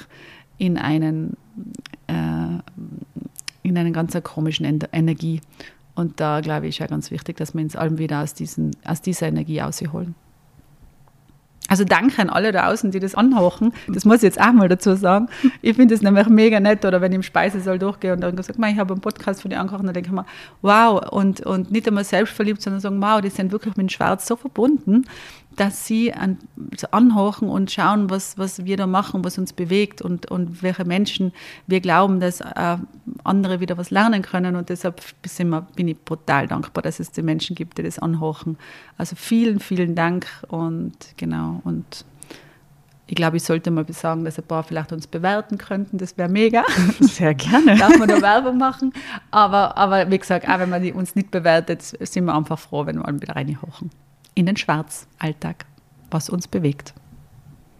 in 0.59 0.79
einen, 0.79 1.37
äh, 2.07 2.15
in 3.69 3.79
einer 3.79 3.91
ganz 3.91 4.17
komischen 4.23 4.81
Energie. 4.93 5.41
Und 5.95 6.21
da 6.21 6.41
glaube 6.41 6.67
ich, 6.67 6.77
ist 6.77 6.79
ja 6.79 6.87
ganz 6.87 7.11
wichtig, 7.11 7.37
dass 7.37 7.55
wir 7.55 7.63
uns 7.63 7.75
allem 7.75 7.99
wieder 7.99 8.23
aus, 8.23 8.35
diesen, 8.35 8.77
aus 8.85 9.01
dieser 9.01 9.29
Energie 9.29 9.61
rausholen. 9.61 10.15
Also 11.69 11.85
danke 11.85 12.23
an 12.23 12.31
alle 12.31 12.53
da 12.53 12.69
außen, 12.69 12.93
die 12.93 13.01
das 13.01 13.15
anhochen. 13.15 13.73
Das 13.89 14.05
muss 14.05 14.19
ich 14.19 14.23
jetzt 14.23 14.41
auch 14.41 14.53
mal 14.53 14.69
dazu 14.69 14.95
sagen. 14.95 15.29
Ich 15.63 15.75
finde 15.75 15.95
es 15.95 16.03
nämlich 16.03 16.29
mega 16.29 16.61
nett, 16.61 16.85
oder 16.85 17.01
wenn 17.01 17.11
ich 17.13 17.17
im 17.17 17.23
Speisesaal 17.23 17.79
durchgehe 17.79 18.13
und 18.13 18.21
dann 18.21 18.37
gesagt, 18.37 18.59
ich 18.59 18.79
habe 18.79 18.95
einen 18.95 19.01
Podcast 19.01 19.43
von 19.43 19.51
dir 19.51 19.59
angekocht, 19.59 19.85
dann 19.85 19.93
denke 19.93 20.09
ich 20.09 20.15
mir, 20.15 20.27
wow, 20.63 21.11
und, 21.11 21.41
und 21.45 21.73
nicht 21.73 21.89
einmal 21.89 22.05
selbstverliebt, 22.05 22.63
sondern 22.63 22.81
sagen, 22.81 23.03
wow, 23.03 23.21
die 23.21 23.31
sind 23.31 23.51
wirklich 23.51 23.77
mit 23.77 23.89
dem 23.89 23.89
Schwarz 23.89 24.27
so 24.27 24.37
verbunden, 24.37 25.07
dass 25.57 25.87
sie 25.87 26.13
an, 26.13 26.39
anhorchen 26.91 27.49
und 27.49 27.71
schauen, 27.71 28.11
was, 28.11 28.39
was 28.39 28.65
wir 28.65 28.77
da 28.77 28.87
machen, 28.87 29.25
was 29.25 29.39
uns 29.39 29.53
bewegt 29.53 30.03
und, 30.03 30.31
und 30.31 30.63
welche 30.63 30.85
Menschen 30.85 31.33
wir 31.67 31.81
glauben, 31.81 32.21
dass 32.21 32.41
äh, 32.41 32.77
andere 33.25 33.61
wieder 33.61 33.79
was 33.79 33.91
lernen 33.91 34.23
können. 34.23 34.57
Und 34.57 34.69
deshalb 34.69 35.03
bin 35.75 35.89
ich 35.89 35.99
brutal 35.99 36.47
dankbar, 36.47 36.83
dass 36.83 37.01
es 37.01 37.11
die 37.11 37.23
Menschen 37.23 37.57
gibt, 37.57 37.79
die 37.79 37.83
das 37.83 37.99
anhorchen. 37.99 38.59
Also 38.99 39.17
vielen, 39.17 39.61
vielen 39.61 39.95
Dank 39.95 40.27
und 40.49 40.95
genau. 41.17 41.61
Und 41.65 42.05
ich 43.09 43.15
glaube, 43.15 43.37
ich 43.37 43.45
sollte 43.45 43.71
mal 43.71 43.87
sagen, 43.93 44.25
dass 44.25 44.39
ein 44.39 44.45
paar 44.45 44.65
vielleicht 44.65 44.93
uns 44.93 45.07
bewerten 45.07 45.59
könnten. 45.59 45.97
Das 45.99 46.19
wäre 46.19 46.29
mega. 46.29 46.65
Sehr 47.01 47.35
gerne. 47.35 47.77
Darf 47.77 47.97
man 47.99 48.09
da 48.09 48.21
Werbung 48.21 48.59
machen. 48.59 48.93
Aber, 49.31 49.77
aber 49.77 50.11
wie 50.11 50.19
gesagt, 50.19 50.49
auch 50.49 50.59
wenn 50.59 50.71
man 50.71 50.85
uns 50.93 51.15
nicht 51.15 51.31
bewertet, 51.31 51.83
sind 51.83 52.25
wir 52.25 52.35
einfach 52.35 52.59
froh, 52.59 52.85
wenn 52.85 52.97
wir 52.97 53.05
mal 53.05 53.21
wieder 53.21 53.37
reinhochen. 53.37 53.91
In 54.37 54.47
den 54.47 54.57
Schwarzalltag, 54.57 55.67
was 56.13 56.31
uns 56.31 56.47
bewegt. 56.47 56.95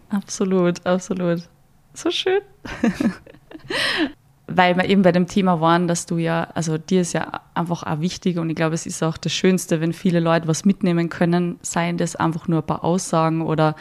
Absolut, 0.09 0.85
absolut. 0.85 1.47
So 1.93 2.11
schön. 2.11 2.41
Weil 4.47 4.75
wir 4.75 4.85
eben 4.85 5.03
bei 5.03 5.11
dem 5.11 5.27
Thema 5.27 5.61
waren, 5.61 5.87
dass 5.87 6.05
du 6.05 6.17
ja, 6.17 6.47
also 6.55 6.77
dir 6.77 7.01
ist 7.01 7.13
ja 7.13 7.41
einfach 7.53 7.83
auch 7.83 7.99
wichtig 7.99 8.37
und 8.37 8.49
ich 8.49 8.55
glaube, 8.55 8.75
es 8.75 8.85
ist 8.85 9.03
auch 9.03 9.17
das 9.17 9.33
Schönste, 9.33 9.81
wenn 9.81 9.93
viele 9.93 10.19
Leute 10.19 10.47
was 10.47 10.65
mitnehmen 10.65 11.09
können, 11.09 11.59
seien 11.61 11.97
das 11.97 12.15
einfach 12.15 12.47
nur 12.47 12.61
ein 12.61 12.65
paar 12.65 12.83
Aussagen 12.83 13.41
oder 13.41 13.75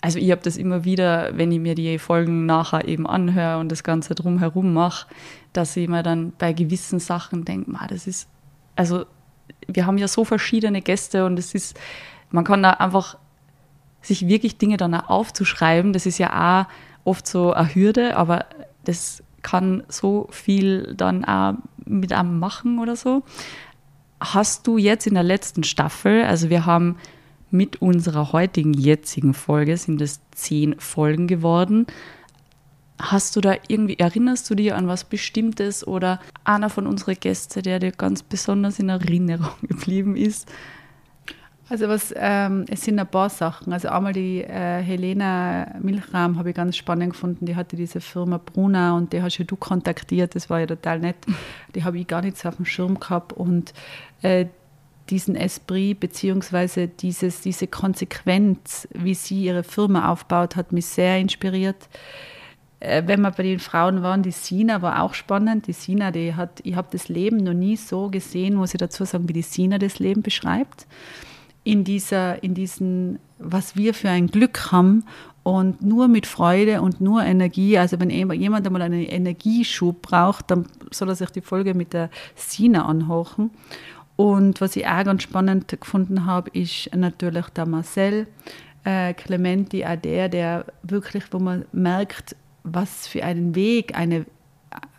also 0.00 0.18
ich 0.18 0.30
habe 0.30 0.42
das 0.42 0.56
immer 0.56 0.84
wieder, 0.84 1.36
wenn 1.36 1.50
ich 1.50 1.58
mir 1.58 1.74
die 1.74 1.98
Folgen 1.98 2.46
nachher 2.46 2.86
eben 2.86 3.06
anhöre 3.06 3.58
und 3.58 3.72
das 3.72 3.82
Ganze 3.82 4.14
drumherum 4.14 4.72
mache, 4.72 5.08
dass 5.52 5.76
ich 5.76 5.88
mir 5.88 6.02
dann 6.04 6.32
bei 6.38 6.52
gewissen 6.52 7.00
Sachen 7.00 7.44
denke, 7.44 7.72
das 7.88 8.06
ist, 8.06 8.28
also 8.76 9.06
wir 9.66 9.86
haben 9.86 9.98
ja 9.98 10.08
so 10.08 10.24
verschiedene 10.24 10.82
Gäste 10.82 11.24
und 11.26 11.38
es 11.38 11.54
ist, 11.54 11.78
man 12.30 12.44
kann 12.44 12.62
da 12.62 12.70
einfach 12.70 13.16
sich 14.02 14.28
wirklich 14.28 14.58
Dinge 14.58 14.76
dann 14.76 14.94
auch 14.94 15.08
aufzuschreiben, 15.08 15.92
das 15.92 16.06
ist 16.06 16.18
ja 16.18 16.62
auch 16.62 16.66
oft 17.04 17.26
so 17.26 17.52
eine 17.52 17.74
Hürde, 17.74 18.16
aber 18.16 18.46
das 18.84 19.22
kann 19.42 19.84
so 19.88 20.28
viel 20.30 20.94
dann 20.96 21.24
auch 21.24 21.54
mit 21.84 22.12
einem 22.12 22.38
machen 22.38 22.78
oder 22.78 22.96
so. 22.96 23.22
Hast 24.20 24.66
du 24.66 24.78
jetzt 24.78 25.06
in 25.06 25.14
der 25.14 25.22
letzten 25.22 25.64
Staffel, 25.64 26.24
also 26.24 26.50
wir 26.50 26.66
haben 26.66 26.96
mit 27.50 27.80
unserer 27.80 28.32
heutigen 28.32 28.74
jetzigen 28.74 29.32
Folge 29.32 29.76
sind 29.76 30.02
es 30.02 30.20
zehn 30.32 30.78
Folgen 30.78 31.26
geworden. 31.26 31.86
Hast 32.98 33.36
du 33.36 33.40
da 33.40 33.54
irgendwie, 33.68 33.98
erinnerst 33.98 34.50
du 34.50 34.54
dich 34.54 34.72
an 34.72 34.88
was 34.88 35.04
Bestimmtes 35.04 35.86
oder 35.86 36.20
einer 36.44 36.68
von 36.68 36.86
unseren 36.86 37.14
Gästen, 37.14 37.62
der 37.62 37.78
dir 37.78 37.92
ganz 37.92 38.22
besonders 38.22 38.78
in 38.78 38.88
Erinnerung 38.88 39.52
geblieben 39.62 40.16
ist? 40.16 40.50
Also 41.70 41.86
was, 41.88 42.14
ähm, 42.16 42.64
es 42.70 42.82
sind 42.82 42.98
ein 42.98 43.06
paar 43.06 43.28
Sachen. 43.28 43.72
Also 43.72 43.88
einmal 43.88 44.14
die 44.14 44.42
äh, 44.42 44.82
Helena 44.82 45.74
Milchrahm 45.80 46.38
habe 46.38 46.50
ich 46.50 46.56
ganz 46.56 46.76
spannend 46.76 47.12
gefunden. 47.12 47.44
Die 47.44 47.56
hatte 47.56 47.76
diese 47.76 48.00
Firma 48.00 48.38
Bruna 48.38 48.96
und 48.96 49.12
die 49.12 49.20
hast 49.20 49.36
ja 49.36 49.44
du 49.44 49.54
kontaktiert. 49.54 50.34
Das 50.34 50.48
war 50.48 50.60
ja 50.60 50.66
total 50.66 51.00
nett. 51.00 51.16
Die 51.74 51.84
habe 51.84 51.98
ich 51.98 52.06
gar 52.06 52.22
nicht 52.22 52.38
so 52.38 52.48
auf 52.48 52.56
dem 52.56 52.64
Schirm 52.64 52.98
gehabt 52.98 53.34
und 53.34 53.74
äh, 54.22 54.46
diesen 55.10 55.36
Esprit 55.36 56.00
beziehungsweise 56.00 56.88
dieses, 56.88 57.42
diese 57.42 57.66
Konsequenz, 57.66 58.88
wie 58.92 59.14
sie 59.14 59.44
ihre 59.44 59.62
Firma 59.62 60.10
aufbaut, 60.10 60.56
hat 60.56 60.72
mich 60.72 60.86
sehr 60.86 61.18
inspiriert. 61.18 61.88
Äh, 62.80 63.02
wenn 63.06 63.20
wir 63.20 63.30
bei 63.30 63.42
den 63.42 63.58
Frauen 63.58 64.02
waren, 64.02 64.22
die 64.22 64.30
Sina 64.30 64.82
war 64.82 65.02
auch 65.02 65.14
spannend. 65.14 65.66
Die 65.66 65.72
Sina, 65.72 66.10
die 66.10 66.34
hat, 66.34 66.60
ich 66.62 66.76
habe 66.76 66.88
das 66.90 67.08
Leben 67.08 67.38
noch 67.38 67.54
nie 67.54 67.76
so 67.76 68.08
gesehen, 68.08 68.54
muss 68.54 68.74
ich 68.74 68.78
dazu 68.78 69.04
sagen, 69.04 69.28
wie 69.28 69.32
die 69.32 69.42
Sina 69.42 69.78
das 69.78 69.98
Leben 69.98 70.22
beschreibt. 70.22 70.86
In 71.64 71.84
dieser, 71.84 72.42
in 72.42 72.54
diesen, 72.54 73.18
was 73.38 73.76
wir 73.76 73.94
für 73.94 74.08
ein 74.08 74.28
Glück 74.28 74.72
haben 74.72 75.04
und 75.42 75.82
nur 75.82 76.08
mit 76.08 76.26
Freude 76.26 76.82
und 76.82 77.00
nur 77.00 77.22
Energie. 77.24 77.78
Also 77.78 77.98
wenn 78.00 78.10
jemand 78.10 78.66
einmal 78.66 78.82
einen 78.82 79.04
Energieschub 79.04 80.02
braucht, 80.02 80.50
dann 80.50 80.66
soll 80.90 81.08
er 81.08 81.14
sich 81.14 81.30
die 81.30 81.40
Folge 81.40 81.74
mit 81.74 81.92
der 81.92 82.10
Sina 82.36 82.86
anhören. 82.86 83.50
Und 84.16 84.60
was 84.60 84.76
ich 84.76 84.86
auch 84.86 85.04
ganz 85.04 85.22
spannend 85.22 85.68
gefunden 85.80 86.26
habe, 86.26 86.50
ist 86.50 86.94
natürlich 86.94 87.46
der 87.50 87.66
Marcel 87.66 88.26
äh, 88.84 89.14
Clementi, 89.14 89.84
auch 89.84 89.96
der, 89.96 90.28
der 90.28 90.64
wirklich, 90.82 91.24
wo 91.30 91.38
man 91.38 91.64
merkt, 91.72 92.34
was 92.74 93.06
für 93.06 93.24
einen 93.24 93.54
Weg 93.54 93.96
eine 93.96 94.26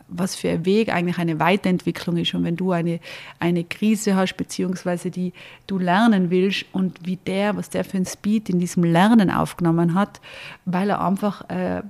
was 0.09 0.35
für 0.35 0.49
ein 0.49 0.65
Weg 0.65 0.89
eigentlich 0.91 1.17
eine 1.17 1.39
Weiterentwicklung 1.39 2.17
ist. 2.17 2.33
Und 2.33 2.43
wenn 2.43 2.55
du 2.55 2.71
eine, 2.71 2.99
eine 3.39 3.63
Krise 3.63 4.15
hast, 4.15 4.35
beziehungsweise 4.35 5.11
die 5.11 5.33
du 5.67 5.77
lernen 5.77 6.29
willst 6.29 6.65
und 6.71 7.05
wie 7.05 7.17
der, 7.17 7.55
was 7.55 7.69
der 7.69 7.85
für 7.85 7.97
ein 7.97 8.05
Speed 8.05 8.49
in 8.49 8.59
diesem 8.59 8.83
Lernen 8.83 9.29
aufgenommen 9.29 9.93
hat, 9.93 10.19
weil 10.65 10.89
er 10.89 11.05
einfach 11.05 11.47
äh, 11.49 11.83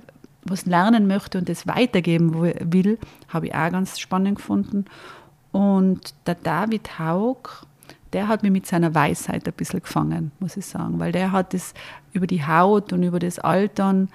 was 0.44 0.66
lernen 0.66 1.06
möchte 1.06 1.38
und 1.38 1.48
das 1.48 1.66
weitergeben 1.66 2.34
will, 2.40 2.98
habe 3.28 3.46
ich 3.46 3.54
auch 3.54 3.70
ganz 3.70 3.98
spannend 3.98 4.36
gefunden. 4.36 4.84
Und 5.52 6.14
der 6.26 6.36
David 6.36 6.98
Haug, 6.98 7.66
der 8.12 8.28
hat 8.28 8.42
mich 8.42 8.52
mit 8.52 8.66
seiner 8.66 8.94
Weisheit 8.94 9.46
ein 9.46 9.52
bisschen 9.52 9.82
gefangen, 9.82 10.32
muss 10.40 10.56
ich 10.56 10.66
sagen, 10.66 10.98
weil 10.98 11.12
der 11.12 11.32
hat 11.32 11.54
es 11.54 11.74
über 12.12 12.26
die 12.26 12.44
Haut 12.44 12.92
und 12.92 13.02
über 13.02 13.18
das 13.18 13.38
Altern 13.38 14.08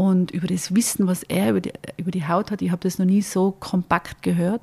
und 0.00 0.30
über 0.30 0.46
das 0.46 0.74
Wissen, 0.74 1.06
was 1.06 1.24
er 1.24 1.50
über 1.50 1.60
die, 1.60 1.72
über 1.98 2.10
die 2.10 2.26
Haut 2.26 2.50
hat, 2.50 2.62
ich 2.62 2.70
habe 2.70 2.80
das 2.80 2.98
noch 2.98 3.04
nie 3.04 3.20
so 3.20 3.50
kompakt 3.50 4.22
gehört. 4.22 4.62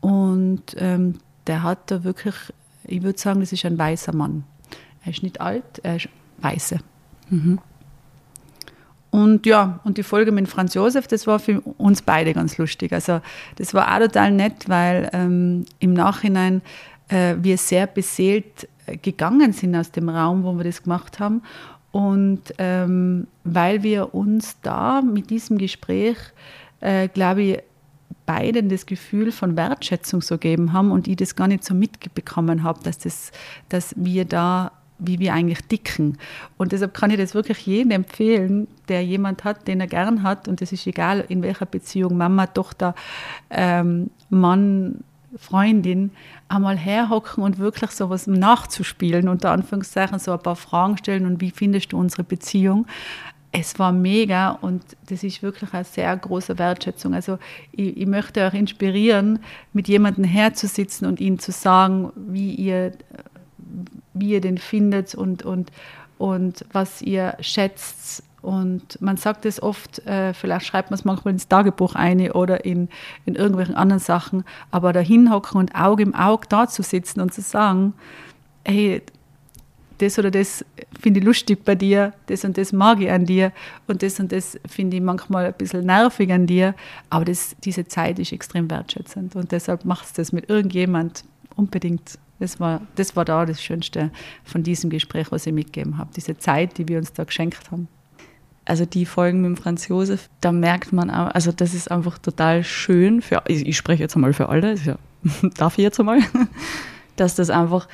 Und 0.00 0.62
ähm, 0.78 1.18
der 1.46 1.62
hat 1.62 1.90
da 1.90 2.04
wirklich, 2.04 2.34
ich 2.84 3.02
würde 3.02 3.18
sagen, 3.18 3.40
das 3.40 3.52
ist 3.52 3.66
ein 3.66 3.76
weißer 3.76 4.14
Mann. 4.16 4.44
Er 5.04 5.10
ist 5.10 5.22
nicht 5.22 5.42
alt, 5.42 5.80
er 5.82 5.96
ist 5.96 6.08
weiße. 6.38 6.78
Mhm. 7.28 7.58
Und 9.10 9.44
ja, 9.44 9.80
und 9.84 9.98
die 9.98 10.02
Folge 10.02 10.32
mit 10.32 10.48
Franz 10.48 10.72
Josef, 10.72 11.06
das 11.06 11.26
war 11.26 11.38
für 11.38 11.60
uns 11.60 12.00
beide 12.00 12.32
ganz 12.32 12.56
lustig. 12.56 12.94
Also 12.94 13.20
das 13.56 13.74
war 13.74 13.94
auch 13.94 13.98
total 13.98 14.30
nett, 14.32 14.70
weil 14.70 15.10
ähm, 15.12 15.66
im 15.80 15.92
Nachhinein 15.92 16.62
äh, 17.08 17.34
wir 17.38 17.58
sehr 17.58 17.86
beseelt 17.86 18.70
äh, 18.86 18.96
gegangen 18.96 19.52
sind 19.52 19.76
aus 19.76 19.90
dem 19.90 20.08
Raum, 20.08 20.44
wo 20.44 20.56
wir 20.56 20.64
das 20.64 20.82
gemacht 20.82 21.20
haben. 21.20 21.42
Und 21.92 22.54
ähm, 22.58 23.28
weil 23.44 23.82
wir 23.82 24.14
uns 24.14 24.56
da 24.62 25.02
mit 25.02 25.30
diesem 25.30 25.58
Gespräch, 25.58 26.16
äh, 26.80 27.08
glaube 27.08 27.42
ich, 27.42 27.58
beiden 28.26 28.68
das 28.68 28.86
Gefühl 28.86 29.30
von 29.30 29.56
Wertschätzung 29.56 30.22
so 30.22 30.38
geben 30.38 30.72
haben 30.72 30.90
und 30.90 31.06
ich 31.06 31.16
das 31.16 31.36
gar 31.36 31.48
nicht 31.48 31.64
so 31.64 31.74
mitbekommen 31.74 32.62
habe, 32.62 32.80
dass, 32.82 32.98
das, 32.98 33.32
dass 33.68 33.94
wir 33.96 34.24
da 34.24 34.72
wie 35.04 35.18
wir 35.18 35.34
eigentlich 35.34 35.60
dicken. 35.66 36.16
Und 36.56 36.72
deshalb 36.72 36.94
kann 36.94 37.10
ich 37.10 37.16
das 37.16 37.34
wirklich 37.34 37.66
jedem 37.66 37.90
empfehlen, 37.90 38.68
der 38.88 39.04
jemand 39.04 39.44
hat, 39.44 39.66
den 39.66 39.80
er 39.80 39.88
gern 39.88 40.22
hat. 40.22 40.46
Und 40.48 40.60
das 40.60 40.72
ist 40.72 40.86
egal, 40.86 41.24
in 41.28 41.42
welcher 41.42 41.66
Beziehung, 41.66 42.16
Mama, 42.16 42.46
Tochter, 42.46 42.94
ähm, 43.50 44.10
Mann, 44.30 45.02
Freundin, 45.36 46.10
einmal 46.48 46.76
herhocken 46.76 47.42
und 47.42 47.58
wirklich 47.58 47.90
so 47.90 48.10
was 48.10 48.26
nachzuspielen, 48.26 49.28
unter 49.28 49.50
Anführungszeichen, 49.50 50.18
so 50.18 50.32
ein 50.32 50.42
paar 50.42 50.56
Fragen 50.56 50.98
stellen 50.98 51.26
und 51.26 51.40
wie 51.40 51.50
findest 51.50 51.92
du 51.92 51.98
unsere 51.98 52.24
Beziehung? 52.24 52.86
Es 53.54 53.78
war 53.78 53.92
mega 53.92 54.50
und 54.50 54.82
das 55.08 55.22
ist 55.22 55.42
wirklich 55.42 55.74
eine 55.74 55.84
sehr 55.84 56.16
große 56.16 56.58
Wertschätzung. 56.58 57.12
Also 57.12 57.38
ich, 57.72 57.98
ich 57.98 58.06
möchte 58.06 58.42
euch 58.44 58.54
inspirieren, 58.54 59.40
mit 59.74 59.88
jemandem 59.88 60.24
herzusitzen 60.24 61.06
und 61.06 61.20
ihnen 61.20 61.38
zu 61.38 61.52
sagen, 61.52 62.12
wie 62.16 62.54
ihr 62.54 62.92
wie 64.14 64.30
ihr 64.30 64.40
den 64.40 64.58
findet 64.58 65.14
und, 65.14 65.42
und, 65.42 65.70
und 66.18 66.64
was 66.72 67.02
ihr 67.02 67.36
schätzt. 67.40 68.22
Und 68.42 69.00
man 69.00 69.16
sagt 69.16 69.46
es 69.46 69.62
oft, 69.62 70.04
äh, 70.04 70.34
vielleicht 70.34 70.66
schreibt 70.66 70.90
man 70.90 70.98
es 70.98 71.04
manchmal 71.04 71.32
ins 71.32 71.46
Tagebuch 71.46 71.94
ein 71.94 72.30
oder 72.32 72.64
in, 72.64 72.88
in 73.24 73.36
irgendwelchen 73.36 73.76
anderen 73.76 74.00
Sachen, 74.00 74.44
aber 74.72 74.92
da 74.92 75.00
hinhocken 75.00 75.60
und 75.60 75.74
Auge 75.76 76.02
im 76.02 76.14
Auge 76.14 76.48
da 76.48 76.66
zu 76.66 76.82
sitzen 76.82 77.20
und 77.20 77.32
zu 77.32 77.40
sagen, 77.40 77.94
hey, 78.64 79.00
das 79.98 80.18
oder 80.18 80.32
das 80.32 80.64
finde 81.00 81.20
ich 81.20 81.26
lustig 81.26 81.64
bei 81.64 81.76
dir, 81.76 82.12
das 82.26 82.44
und 82.44 82.58
das 82.58 82.72
mag 82.72 83.00
ich 83.00 83.10
an 83.10 83.26
dir 83.26 83.52
und 83.86 84.02
das 84.02 84.18
und 84.18 84.32
das 84.32 84.58
finde 84.66 84.96
ich 84.96 85.02
manchmal 85.02 85.46
ein 85.46 85.54
bisschen 85.54 85.86
nervig 85.86 86.32
an 86.32 86.48
dir, 86.48 86.74
aber 87.10 87.24
das, 87.24 87.54
diese 87.62 87.86
Zeit 87.86 88.18
ist 88.18 88.32
extrem 88.32 88.68
wertschätzend 88.68 89.36
und 89.36 89.52
deshalb 89.52 89.84
machst 89.84 90.18
du 90.18 90.22
das 90.22 90.32
mit 90.32 90.50
irgendjemand 90.50 91.24
unbedingt 91.54 92.18
das 92.40 92.58
war, 92.58 92.80
das 92.96 93.14
war 93.14 93.24
da 93.24 93.46
das 93.46 93.62
Schönste 93.62 94.10
von 94.42 94.64
diesem 94.64 94.90
Gespräch, 94.90 95.30
was 95.30 95.46
ich 95.46 95.52
mitgegeben 95.52 95.96
habe. 95.96 96.10
Diese 96.16 96.36
Zeit, 96.36 96.76
die 96.76 96.88
wir 96.88 96.98
uns 96.98 97.12
da 97.12 97.22
geschenkt 97.22 97.70
haben. 97.70 97.86
Also 98.64 98.86
die 98.86 99.06
Folgen 99.06 99.40
mit 99.40 99.58
Franz 99.58 99.88
Josef, 99.88 100.28
da 100.40 100.52
merkt 100.52 100.92
man 100.92 101.10
auch, 101.10 101.34
also 101.34 101.50
das 101.50 101.74
ist 101.74 101.90
einfach 101.90 102.18
total 102.18 102.62
schön 102.62 103.20
für, 103.20 103.42
ich, 103.48 103.66
ich 103.66 103.76
spreche 103.76 104.02
jetzt 104.02 104.14
einmal 104.14 104.32
für 104.32 104.48
alle, 104.48 104.74
ja, 104.74 104.96
darf 105.56 105.78
ich 105.78 105.82
jetzt 105.82 105.98
einmal, 105.98 106.20
dass 107.16 107.34
das 107.34 107.50
einfach 107.50 107.88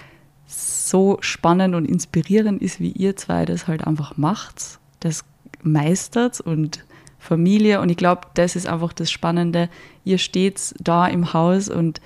so 0.47 1.19
spannend 1.21 1.75
und 1.75 1.87
inspirierend 1.87 2.61
ist, 2.61 2.81
wie 2.81 2.91
ihr 2.91 3.17
zwei 3.17 3.45
das 3.45 3.67
halt 3.67 3.87
einfach 3.87 4.17
macht, 4.17 4.79
das 5.01 5.25
meistert 5.63 6.41
und 6.41 6.85
Familie 7.19 7.81
und 7.81 7.91
ich 7.91 7.97
glaube, 7.97 8.23
das 8.35 8.57
ist 8.57 8.67
einfach 8.67 8.93
das 8.93 9.11
Spannende. 9.11 9.69
Ihr 10.05 10.19
steht 10.19 10.75
da 10.81 11.07
im 11.07 11.33
Haus 11.33 11.69
und 11.69 12.01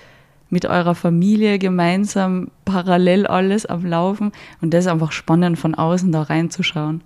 mit 0.51 0.67
eurer 0.67 0.95
Familie 0.95 1.59
gemeinsam 1.59 2.51
parallel 2.65 3.27
alles 3.27 3.67
am 3.67 3.87
Laufen 3.87 4.33
und 4.61 4.73
das 4.75 4.85
ist 4.87 4.91
einfach 4.91 5.13
spannend 5.13 5.59
von 5.59 5.75
außen 5.75 6.13
da 6.13 6.23
reinzuschauen. 6.23 7.03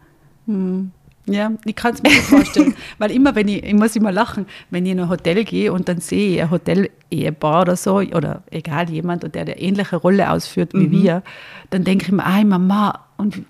Mhm. 0.47 0.93
Ja, 1.29 1.51
ich 1.65 1.75
kann 1.75 1.95
es 1.95 2.03
mir 2.03 2.11
nicht 2.11 2.23
vorstellen. 2.23 2.75
Weil 2.99 3.11
immer, 3.11 3.35
wenn 3.35 3.49
ich, 3.49 3.65
ich 3.65 3.75
muss 3.75 3.97
immer 3.97 4.13
lachen, 4.13 4.47
wenn 4.71 4.87
ich 4.87 4.93
in 4.93 5.01
ein 5.01 5.09
Hotel 5.09 5.45
gehe 5.45 5.73
und 5.73 5.89
dann 5.89 6.01
sehe 6.01 6.37
ich 6.37 6.43
ein 6.43 6.51
Hotel-Ehepaar 6.51 7.63
oder 7.63 7.77
so, 7.77 7.97
oder 7.97 8.43
egal 8.51 8.89
jemand, 8.91 9.25
und 9.25 9.35
der 9.35 9.43
eine 9.43 9.59
ähnliche 9.59 9.97
Rolle 9.97 10.31
ausführt 10.31 10.73
wie 10.73 10.87
mhm. 10.87 10.93
wir, 10.93 11.23
dann 11.71 11.85
denke 11.85 12.07
ich 12.07 12.13
mir, 12.13 12.25
ah, 12.25 12.45
Mama, 12.45 13.07
und 13.17 13.43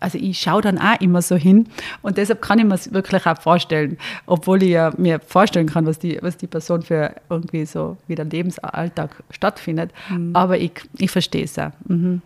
also 0.00 0.16
ich 0.18 0.38
schaue 0.38 0.62
dann 0.62 0.78
auch 0.78 0.98
immer 1.00 1.20
so 1.20 1.36
hin 1.36 1.68
und 2.00 2.16
deshalb 2.16 2.40
kann 2.40 2.58
ich 2.58 2.64
mir 2.64 2.74
es 2.74 2.92
wirklich 2.92 3.26
auch 3.26 3.38
vorstellen, 3.38 3.98
obwohl 4.26 4.62
ich 4.62 4.70
ja 4.70 4.92
mir 4.96 5.20
vorstellen 5.20 5.66
kann, 5.66 5.84
was 5.84 5.98
die, 5.98 6.18
was 6.22 6.38
die 6.38 6.46
Person 6.46 6.82
für 6.82 7.14
irgendwie 7.28 7.66
so 7.66 7.98
wie 8.06 8.14
der 8.14 8.24
Lebensalltag 8.24 9.10
stattfindet. 9.30 9.92
Mhm. 10.08 10.34
Aber 10.34 10.58
ich, 10.58 10.72
ich 10.96 11.10
verstehe 11.10 11.44
es 11.44 11.58
auch. 11.58 11.72
Mhm. 11.86 12.22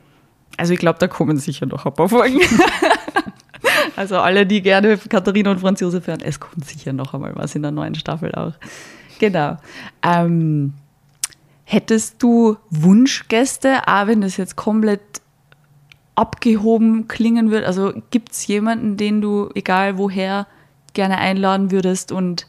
Also 0.57 0.75
ich 0.75 0.79
glaube, 0.79 0.99
da 0.99 1.09
kommen 1.09 1.39
sicher 1.39 1.67
noch 1.67 1.87
ein 1.87 1.95
paar 1.95 2.09
Folgen. 2.09 2.41
Also 3.97 4.19
alle, 4.19 4.47
die 4.47 4.62
gerne 4.62 4.97
Katharina 4.97 5.50
und 5.50 5.61
Franz 5.61 5.81
Josef 5.81 6.07
hören, 6.07 6.21
es 6.23 6.40
kommt 6.40 6.64
sicher 6.64 6.92
noch 6.92 7.14
einmal 7.14 7.35
was 7.37 7.54
in 7.54 7.62
der 7.62 7.71
neuen 7.71 7.95
Staffel 7.95 8.35
auch. 8.35 8.54
Genau. 9.19 9.57
Ähm, 10.02 10.75
hättest 11.64 12.23
du 12.23 12.57
Wunschgäste, 12.71 13.87
auch 13.87 14.07
wenn 14.07 14.21
das 14.21 14.37
jetzt 14.37 14.57
komplett 14.57 15.00
abgehoben 16.14 17.09
klingen 17.09 17.50
wird? 17.50 17.64
Also 17.64 17.92
gibt 18.11 18.33
es 18.33 18.47
jemanden, 18.47 18.97
den 18.97 19.21
du, 19.21 19.50
egal 19.54 19.99
woher, 19.99 20.47
gerne 20.92 21.19
einladen 21.19 21.71
würdest 21.71 22.12
und 22.12 22.47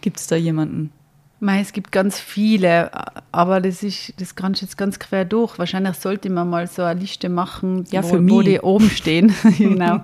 gibt 0.00 0.18
es 0.18 0.26
da 0.26 0.36
jemanden? 0.36 0.92
Mei, 1.38 1.60
es 1.60 1.72
gibt 1.72 1.92
ganz 1.92 2.18
viele, 2.18 2.90
aber 3.30 3.60
das 3.60 3.82
ist, 3.82 4.18
das 4.20 4.34
kannst 4.34 4.62
jetzt 4.62 4.78
ganz 4.78 4.98
quer 4.98 5.26
durch. 5.26 5.58
Wahrscheinlich 5.58 5.96
sollte 5.96 6.30
man 6.30 6.48
mal 6.48 6.66
so 6.66 6.82
eine 6.82 6.98
Liste 6.98 7.28
machen, 7.28 7.84
ja, 7.90 8.02
wo, 8.02 8.08
für 8.08 8.20
mich. 8.20 8.34
wo 8.34 8.42
die 8.42 8.60
oben 8.60 8.88
stehen. 8.88 9.34
genau. 9.58 10.00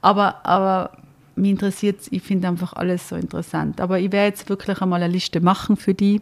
Aber, 0.00 0.46
aber 0.46 0.92
mich 1.34 1.50
interessiert 1.50 2.00
ich 2.10 2.22
finde 2.22 2.48
einfach 2.48 2.74
alles 2.74 3.08
so 3.08 3.16
interessant. 3.16 3.80
Aber 3.80 3.98
ich 3.98 4.12
werde 4.12 4.28
jetzt 4.28 4.48
wirklich 4.48 4.80
einmal 4.80 5.02
eine 5.02 5.12
Liste 5.12 5.40
machen 5.40 5.76
für 5.76 5.94
die, 5.94 6.20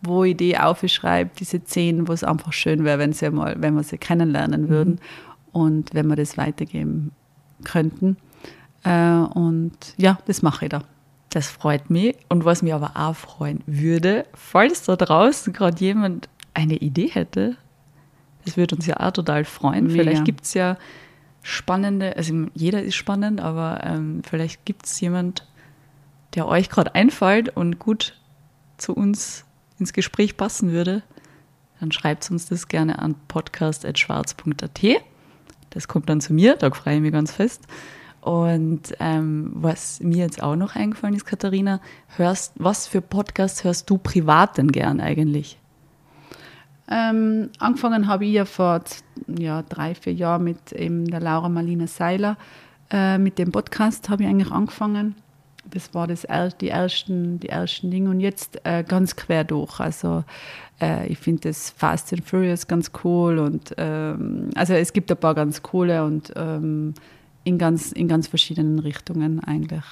wo 0.00 0.24
ich 0.24 0.36
die 0.36 0.56
aufschreibe, 0.58 1.30
diese 1.38 1.62
zehn, 1.64 2.08
wo 2.08 2.12
es 2.12 2.24
einfach 2.24 2.54
schön 2.54 2.84
wäre, 2.84 2.98
wenn 2.98 3.12
sie 3.12 3.30
mal, 3.30 3.54
wenn 3.58 3.74
wir 3.74 3.82
sie 3.82 3.98
kennenlernen 3.98 4.62
mhm. 4.62 4.68
würden 4.68 5.00
und 5.52 5.92
wenn 5.92 6.06
wir 6.06 6.16
das 6.16 6.38
weitergeben 6.38 7.12
könnten. 7.64 8.16
Äh, 8.82 9.12
und 9.12 9.76
ja, 9.98 10.18
das 10.26 10.40
mache 10.40 10.66
ich 10.66 10.70
da. 10.70 10.82
Das 11.34 11.48
freut 11.48 11.90
mich. 11.90 12.16
Und 12.28 12.44
was 12.44 12.62
mich 12.62 12.72
aber 12.72 12.92
auch 12.94 13.16
freuen 13.16 13.60
würde, 13.66 14.24
falls 14.34 14.84
da 14.84 14.94
draußen 14.94 15.52
gerade 15.52 15.76
jemand 15.80 16.28
eine 16.54 16.76
Idee 16.76 17.08
hätte, 17.08 17.56
das 18.44 18.56
würde 18.56 18.76
uns 18.76 18.86
ja 18.86 19.00
auch 19.00 19.10
total 19.10 19.44
freuen. 19.44 19.88
Mega. 19.88 19.96
Vielleicht 19.96 20.24
gibt 20.24 20.44
es 20.44 20.54
ja 20.54 20.78
spannende, 21.42 22.16
also 22.16 22.46
jeder 22.54 22.84
ist 22.84 22.94
spannend, 22.94 23.40
aber 23.40 23.80
ähm, 23.82 24.22
vielleicht 24.24 24.64
gibt 24.64 24.86
es 24.86 25.00
jemand, 25.00 25.44
der 26.36 26.46
euch 26.46 26.70
gerade 26.70 26.94
einfällt 26.94 27.48
und 27.48 27.80
gut 27.80 28.16
zu 28.76 28.94
uns 28.94 29.44
ins 29.80 29.92
Gespräch 29.92 30.36
passen 30.36 30.70
würde, 30.70 31.02
dann 31.80 31.90
schreibt 31.90 32.30
uns 32.30 32.46
das 32.46 32.68
gerne 32.68 33.00
an 33.00 33.16
podcast.schwarz.at. 33.26 35.02
Das 35.70 35.88
kommt 35.88 36.08
dann 36.08 36.20
zu 36.20 36.32
mir, 36.32 36.54
da 36.54 36.70
freue 36.70 36.94
ich 36.94 37.00
mich 37.00 37.10
ganz 37.12 37.32
fest. 37.32 37.66
Und 38.24 38.94
ähm, 39.00 39.50
was 39.52 40.00
mir 40.00 40.24
jetzt 40.24 40.42
auch 40.42 40.56
noch 40.56 40.76
eingefallen 40.76 41.14
ist, 41.14 41.26
Katharina, 41.26 41.78
hörst, 42.16 42.54
was 42.56 42.86
für 42.86 43.02
Podcasts 43.02 43.64
hörst 43.64 43.90
du 43.90 43.98
privat 43.98 44.56
denn 44.56 44.72
gern 44.72 44.98
eigentlich? 44.98 45.58
Ähm, 46.88 47.50
angefangen 47.58 48.08
habe 48.08 48.24
ich 48.24 48.32
ja 48.32 48.46
vor 48.46 48.80
ja, 49.26 49.60
drei, 49.60 49.94
vier 49.94 50.14
Jahren 50.14 50.44
mit 50.44 50.72
eben 50.72 51.04
der 51.06 51.20
Laura 51.20 51.50
Marlina 51.50 51.86
Seiler. 51.86 52.38
Äh, 52.90 53.18
mit 53.18 53.38
dem 53.38 53.52
Podcast 53.52 54.08
habe 54.08 54.22
ich 54.22 54.28
eigentlich 54.30 54.50
angefangen. 54.50 55.16
Das 55.70 55.92
war 55.92 56.06
das 56.06 56.24
er, 56.24 56.48
die, 56.48 56.70
ersten, 56.70 57.40
die 57.40 57.50
ersten 57.50 57.90
Dinge 57.90 58.08
und 58.08 58.20
jetzt 58.20 58.58
äh, 58.64 58.84
ganz 58.84 59.16
quer 59.16 59.44
durch. 59.44 59.80
Also 59.80 60.24
äh, 60.80 61.08
ich 61.08 61.18
finde 61.18 61.48
das 61.48 61.68
Fast 61.68 62.10
and 62.14 62.24
Furious 62.24 62.66
ganz 62.68 62.90
cool 63.04 63.38
und 63.38 63.74
ähm, 63.76 64.48
also 64.54 64.72
es 64.72 64.94
gibt 64.94 65.10
ein 65.10 65.18
paar 65.18 65.34
ganz 65.34 65.62
coole 65.62 66.02
und 66.06 66.32
ähm, 66.36 66.94
in 67.44 67.58
ganz, 67.58 67.92
in 67.92 68.08
ganz 68.08 68.26
verschiedenen 68.26 68.78
Richtungen 68.78 69.40
eigentlich. 69.40 69.84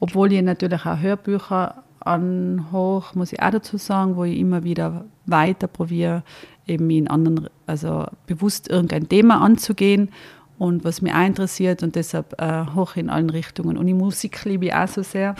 Obwohl 0.00 0.32
ich 0.32 0.42
natürlich 0.42 0.86
auch 0.86 0.98
Hörbücher 0.98 1.84
anhoch, 2.00 3.14
muss 3.14 3.32
ich 3.32 3.42
auch 3.42 3.50
dazu 3.50 3.76
sagen, 3.76 4.16
wo 4.16 4.24
ich 4.24 4.38
immer 4.38 4.64
wieder 4.64 5.04
weiter 5.26 5.66
probiere, 5.66 6.22
eben 6.66 6.88
in 6.90 7.08
anderen, 7.08 7.48
also 7.66 8.06
bewusst 8.26 8.68
irgendein 8.68 9.08
Thema 9.08 9.42
anzugehen 9.42 10.10
und 10.60 10.84
was 10.84 11.00
mich 11.00 11.12
auch 11.12 11.24
interessiert 11.24 11.82
und 11.82 11.94
deshalb 11.94 12.40
äh, 12.40 12.66
hoch 12.74 12.96
in 12.96 13.08
allen 13.08 13.30
Richtungen. 13.30 13.78
Und 13.78 13.86
die 13.86 13.94
Musik 13.94 14.44
liebe 14.44 14.66
ich 14.66 14.74
auch 14.74 14.88
so 14.88 15.02
sehr. 15.02 15.34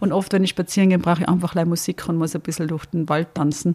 Und 0.00 0.12
oft, 0.12 0.32
wenn 0.32 0.44
ich 0.44 0.50
spazieren 0.50 0.88
gehe, 0.88 0.98
brauche 0.98 1.22
ich 1.22 1.28
einfach 1.28 1.54
Musik 1.66 2.08
und 2.08 2.16
muss 2.16 2.34
ein 2.34 2.40
bisschen 2.40 2.68
durch 2.68 2.86
den 2.86 3.06
Wald 3.08 3.34
tanzen. 3.34 3.74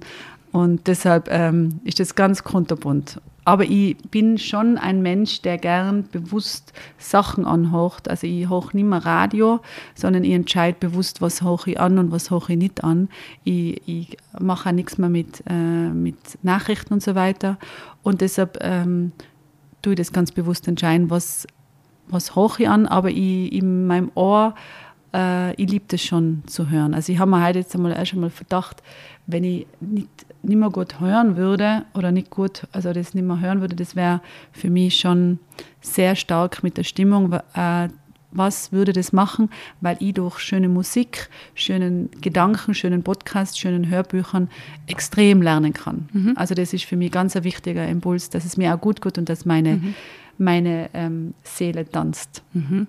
Und 0.51 0.87
deshalb 0.87 1.27
ähm, 1.29 1.79
ist 1.83 1.99
das 1.99 2.15
ganz 2.15 2.43
kunterbunt. 2.43 3.19
Aber 3.47 3.63
ich 3.63 3.95
bin 4.11 4.37
schon 4.37 4.77
ein 4.77 5.01
Mensch, 5.01 5.41
der 5.41 5.57
gern 5.57 6.03
bewusst 6.11 6.73
Sachen 6.97 7.45
anhocht. 7.45 8.09
Also 8.09 8.27
ich 8.27 8.49
hoch 8.49 8.73
nicht 8.73 8.83
mehr 8.83 9.05
Radio, 9.05 9.61
sondern 9.95 10.25
ich 10.25 10.33
entscheide 10.33 10.77
bewusst, 10.77 11.21
was 11.21 11.41
hoch 11.41 11.65
ich 11.65 11.79
an 11.79 11.97
und 11.97 12.11
was 12.11 12.29
hoch 12.29 12.49
ich 12.49 12.57
nicht 12.57 12.83
an. 12.83 13.07
Ich, 13.45 13.81
ich 13.87 14.17
mache 14.37 14.67
auch 14.67 14.73
nichts 14.73 14.97
mehr 14.97 15.07
mit, 15.07 15.43
äh, 15.49 15.53
mit 15.53 16.17
Nachrichten 16.43 16.95
und 16.95 17.01
so 17.01 17.15
weiter. 17.15 17.57
Und 18.03 18.19
deshalb 18.19 18.57
ähm, 18.59 19.13
tue 19.81 19.93
ich 19.93 19.97
das 19.97 20.11
ganz 20.11 20.33
bewusst 20.33 20.67
entscheiden, 20.67 21.09
was, 21.09 21.47
was 22.09 22.35
hoch 22.35 22.59
ich 22.59 22.67
an. 22.67 22.85
Aber 22.85 23.09
ich, 23.09 23.53
in 23.53 23.87
meinem 23.87 24.11
Ohr, 24.15 24.55
äh, 25.13 25.53
ich 25.53 25.69
liebe 25.69 25.85
das 25.87 26.01
schon 26.01 26.43
zu 26.47 26.69
hören. 26.69 26.93
Also 26.93 27.13
ich 27.13 27.19
habe 27.19 27.31
mir 27.31 27.45
heute 27.45 27.59
jetzt 27.59 27.73
einmal 27.73 27.93
erst 27.93 28.13
einmal 28.13 28.29
Verdacht, 28.29 28.83
wenn 29.25 29.45
ich 29.45 29.67
nicht 29.79 30.09
nicht 30.47 30.57
mehr 30.57 30.69
gut 30.69 30.99
hören 30.99 31.35
würde 31.35 31.85
oder 31.93 32.11
nicht 32.11 32.29
gut, 32.29 32.63
also 32.71 32.93
das 32.93 33.13
nicht 33.13 33.25
mehr 33.25 33.39
hören 33.39 33.61
würde, 33.61 33.75
das 33.75 33.95
wäre 33.95 34.21
für 34.51 34.69
mich 34.69 34.99
schon 34.99 35.39
sehr 35.81 36.15
stark 36.15 36.63
mit 36.63 36.77
der 36.77 36.83
Stimmung. 36.83 37.33
Äh, 37.53 37.89
was 38.31 38.71
würde 38.71 38.93
das 38.93 39.13
machen? 39.13 39.49
Weil 39.81 39.97
ich 39.99 40.13
durch 40.13 40.39
schöne 40.39 40.69
Musik, 40.69 41.29
schönen 41.55 42.09
Gedanken, 42.21 42.73
schönen 42.73 43.03
Podcasts, 43.03 43.57
schönen 43.57 43.89
Hörbüchern 43.89 44.49
extrem 44.85 45.41
lernen 45.41 45.73
kann. 45.73 46.09
Mhm. 46.11 46.33
Also 46.35 46.53
das 46.53 46.73
ist 46.73 46.85
für 46.85 46.97
mich 46.97 47.11
ganz 47.11 47.35
ein 47.35 47.43
wichtiger 47.43 47.87
Impuls, 47.87 48.29
dass 48.29 48.45
es 48.45 48.57
mir 48.57 48.75
auch 48.75 48.81
gut 48.81 49.01
geht 49.01 49.17
und 49.17 49.29
dass 49.29 49.45
meine, 49.45 49.77
mhm. 49.77 49.95
meine 50.37 50.89
ähm, 50.93 51.33
Seele 51.43 51.89
tanzt. 51.89 52.43
Mhm. 52.53 52.87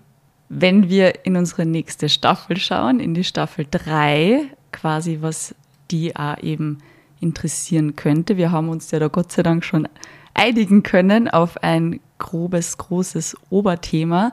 Wenn 0.48 0.88
wir 0.88 1.24
in 1.24 1.36
unsere 1.36 1.66
nächste 1.66 2.08
Staffel 2.08 2.56
schauen, 2.56 3.00
in 3.00 3.14
die 3.14 3.24
Staffel 3.24 3.66
3, 3.70 4.42
quasi 4.72 5.18
was 5.20 5.54
die 5.90 6.16
auch 6.16 6.38
eben 6.42 6.78
interessieren 7.20 7.96
könnte. 7.96 8.36
Wir 8.36 8.52
haben 8.52 8.68
uns 8.68 8.90
ja 8.90 8.98
da 8.98 9.08
Gott 9.08 9.32
sei 9.32 9.42
Dank 9.42 9.64
schon 9.64 9.88
einigen 10.34 10.82
können 10.82 11.28
auf 11.28 11.62
ein 11.62 12.00
grobes, 12.18 12.78
großes 12.78 13.36
Oberthema. 13.50 14.32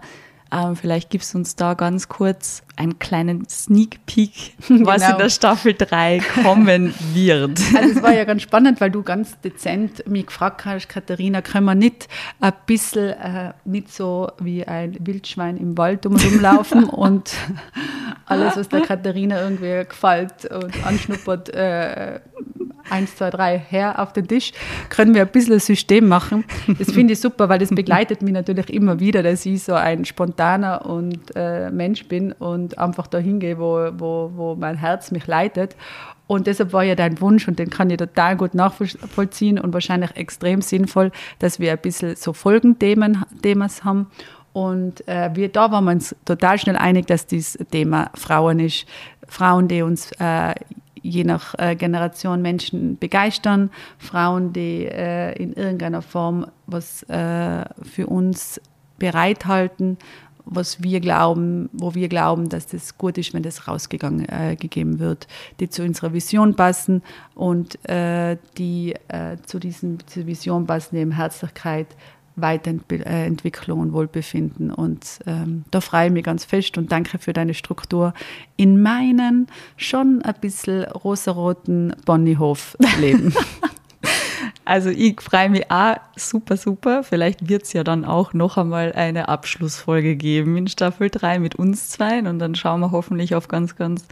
Ähm, 0.51 0.75
vielleicht 0.75 1.09
gibst 1.09 1.33
du 1.33 1.39
uns 1.39 1.55
da 1.55 1.73
ganz 1.73 2.07
kurz 2.07 2.61
einen 2.75 2.99
kleinen 2.99 3.47
Sneak 3.49 4.05
Peek, 4.05 4.53
was 4.69 5.01
genau. 5.01 5.13
in 5.13 5.17
der 5.17 5.29
Staffel 5.29 5.73
3 5.73 6.21
kommen 6.43 6.93
wird. 7.13 7.59
Also 7.75 7.97
es 7.97 8.03
war 8.03 8.13
ja 8.13 8.23
ganz 8.23 8.43
spannend, 8.43 8.79
weil 8.79 8.91
du 8.91 9.01
ganz 9.01 9.39
dezent 9.41 10.07
mich 10.07 10.27
gefragt 10.27 10.65
hast, 10.65 10.87
Katharina, 10.87 11.41
können 11.41 11.65
wir 11.65 11.75
nicht 11.75 12.07
ein 12.39 12.53
bisschen 12.65 13.09
äh, 13.09 13.53
nicht 13.65 13.91
so 13.91 14.29
wie 14.39 14.65
ein 14.65 14.95
Wildschwein 14.99 15.57
im 15.57 15.77
Wald 15.77 16.05
rumlaufen 16.05 16.83
und 16.89 17.33
alles, 18.25 18.55
was 18.55 18.69
der 18.69 18.81
Katharina 18.81 19.41
irgendwie 19.41 19.85
gefällt 19.87 20.45
und 20.45 20.85
anschnuppert, 20.85 21.49
äh, 21.49 22.19
eins, 22.89 23.15
zwei, 23.15 23.29
drei 23.29 23.57
her 23.57 23.99
auf 23.99 24.13
den 24.13 24.27
Tisch, 24.27 24.51
können 24.89 25.13
wir 25.13 25.21
ein 25.21 25.27
bisschen 25.27 25.59
System 25.59 26.07
machen. 26.07 26.45
Das 26.79 26.91
finde 26.91 27.13
ich 27.13 27.19
super, 27.19 27.49
weil 27.49 27.59
das 27.59 27.69
begleitet 27.69 28.21
mich 28.21 28.33
natürlich 28.33 28.71
immer 28.73 28.99
wieder, 28.99 29.23
dass 29.23 29.45
ich 29.45 29.63
so 29.63 29.73
ein 29.73 30.05
spontaner 30.05 30.85
und 30.85 31.35
äh, 31.35 31.69
Mensch 31.71 32.07
bin 32.07 32.31
und 32.33 32.77
einfach 32.77 33.07
dahin 33.07 33.39
gehe, 33.39 33.57
wo, 33.57 33.89
wo, 33.97 34.31
wo 34.35 34.55
mein 34.55 34.77
Herz 34.77 35.11
mich 35.11 35.27
leitet. 35.27 35.75
Und 36.27 36.47
deshalb 36.47 36.73
war 36.73 36.83
ja 36.83 36.95
dein 36.95 37.21
Wunsch 37.21 37.47
und 37.47 37.59
den 37.59 37.69
kann 37.69 37.89
ich 37.89 37.97
total 37.97 38.35
gut 38.35 38.55
nachvollziehen 38.55 39.59
und 39.59 39.73
wahrscheinlich 39.73 40.15
extrem 40.15 40.61
sinnvoll, 40.61 41.11
dass 41.39 41.59
wir 41.59 41.71
ein 41.71 41.77
bisschen 41.77 42.15
so 42.15 42.33
Folgenthemen 42.33 43.23
Themas 43.43 43.83
haben. 43.83 44.07
Und 44.51 45.07
äh, 45.07 45.29
wir, 45.33 45.49
da 45.49 45.69
waren 45.71 45.83
wir 45.83 45.91
uns 45.91 46.15
total 46.25 46.57
schnell 46.57 46.77
einig, 46.77 47.07
dass 47.07 47.27
dieses 47.27 47.57
Thema 47.69 48.09
Frauen 48.15 48.59
ist. 48.59 48.85
Frauen, 49.27 49.67
die 49.67 49.81
uns 49.81 50.11
äh, 50.13 50.55
je 51.05 51.23
nach 51.23 51.53
äh, 51.57 51.75
Generation 51.75 52.41
Menschen 52.41 52.97
begeistern, 52.97 53.69
Frauen, 53.97 54.53
die 54.53 54.85
äh, 54.85 55.33
in 55.41 55.53
irgendeiner 55.53 56.01
Form 56.01 56.47
was 56.65 57.03
äh, 57.03 57.65
für 57.83 58.07
uns 58.07 58.59
bereithalten, 58.97 59.97
was 60.45 60.83
wir 60.83 60.99
glauben, 60.99 61.69
wo 61.73 61.95
wir 61.95 62.07
glauben, 62.07 62.49
dass 62.49 62.67
das 62.67 62.97
gut 62.97 63.17
ist, 63.17 63.33
wenn 63.33 63.43
das 63.43 63.67
rausgegangen 63.67 64.27
äh, 64.29 64.55
wird, 64.99 65.27
die 65.59 65.69
zu 65.69 65.83
unserer 65.83 66.13
Vision 66.13 66.55
passen 66.55 67.01
und 67.33 67.83
äh, 67.89 68.37
die 68.57 68.93
äh, 69.07 69.37
zu 69.45 69.59
diesem, 69.59 69.97
dieser 69.97 70.27
Vision 70.27 70.67
passen 70.67 70.95
eben 70.97 71.11
Herzlichkeit, 71.11 71.87
Weiterentwicklung 72.35 73.79
und 73.79 73.93
Wohlbefinden. 73.93 74.71
Und 74.71 75.19
ähm, 75.25 75.63
da 75.71 75.81
freue 75.81 76.07
ich 76.07 76.13
mich 76.13 76.23
ganz 76.23 76.45
fest 76.45 76.77
und 76.77 76.91
danke 76.91 77.17
für 77.17 77.33
deine 77.33 77.53
Struktur 77.53 78.13
in 78.57 78.81
meinen 78.81 79.47
schon 79.77 80.21
ein 80.21 80.35
bisschen 80.41 80.83
rosaroten 80.85 81.95
Bonnyhof-Leben. 82.05 83.33
Also 84.67 84.89
ich 84.89 85.21
freue 85.21 85.49
mich 85.49 85.69
auch 85.69 85.97
super, 86.15 86.57
super. 86.57 87.03
Vielleicht 87.03 87.47
wird 87.47 87.63
es 87.63 87.73
ja 87.73 87.83
dann 87.83 88.03
auch 88.03 88.33
noch 88.33 88.57
einmal 88.57 88.93
eine 88.93 89.29
Abschlussfolge 89.29 90.15
geben 90.15 90.57
in 90.57 90.67
Staffel 90.67 91.11
3 91.11 91.37
mit 91.37 91.55
uns 91.55 91.89
zwei. 91.89 92.19
Und 92.19 92.39
dann 92.39 92.55
schauen 92.55 92.79
wir 92.79 92.89
hoffentlich 92.89 93.35
auf 93.35 93.47
ganz, 93.47 93.75
ganz 93.75 94.07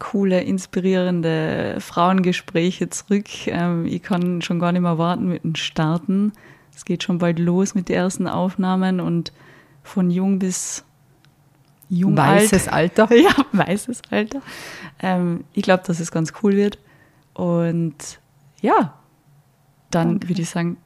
coole, 0.00 0.42
inspirierende 0.42 1.76
Frauengespräche 1.78 2.90
zurück. 2.90 3.28
Ähm, 3.46 3.86
ich 3.86 4.02
kann 4.02 4.42
schon 4.42 4.58
gar 4.58 4.72
nicht 4.72 4.82
mehr 4.82 4.98
warten 4.98 5.28
mit 5.28 5.44
dem 5.44 5.54
Starten. 5.54 6.32
Es 6.80 6.86
geht 6.86 7.02
schon 7.02 7.18
bald 7.18 7.38
los 7.38 7.74
mit 7.74 7.90
den 7.90 7.96
ersten 7.96 8.26
Aufnahmen 8.26 9.00
und 9.00 9.34
von 9.82 10.10
jung 10.10 10.38
bis 10.38 10.82
jung 11.90 12.16
Weißes 12.16 12.68
alt. 12.68 12.98
Alter. 12.98 13.14
Ja, 13.22 13.34
weißes 13.52 14.00
Alter. 14.08 14.40
Ähm, 15.02 15.44
ich 15.52 15.62
glaube, 15.62 15.82
dass 15.86 16.00
es 16.00 16.10
ganz 16.10 16.32
cool 16.42 16.56
wird. 16.56 16.78
Und 17.34 18.18
ja, 18.62 18.94
dann 19.90 20.26
würde 20.26 20.40
ich 20.40 20.48
sagen, 20.48 20.78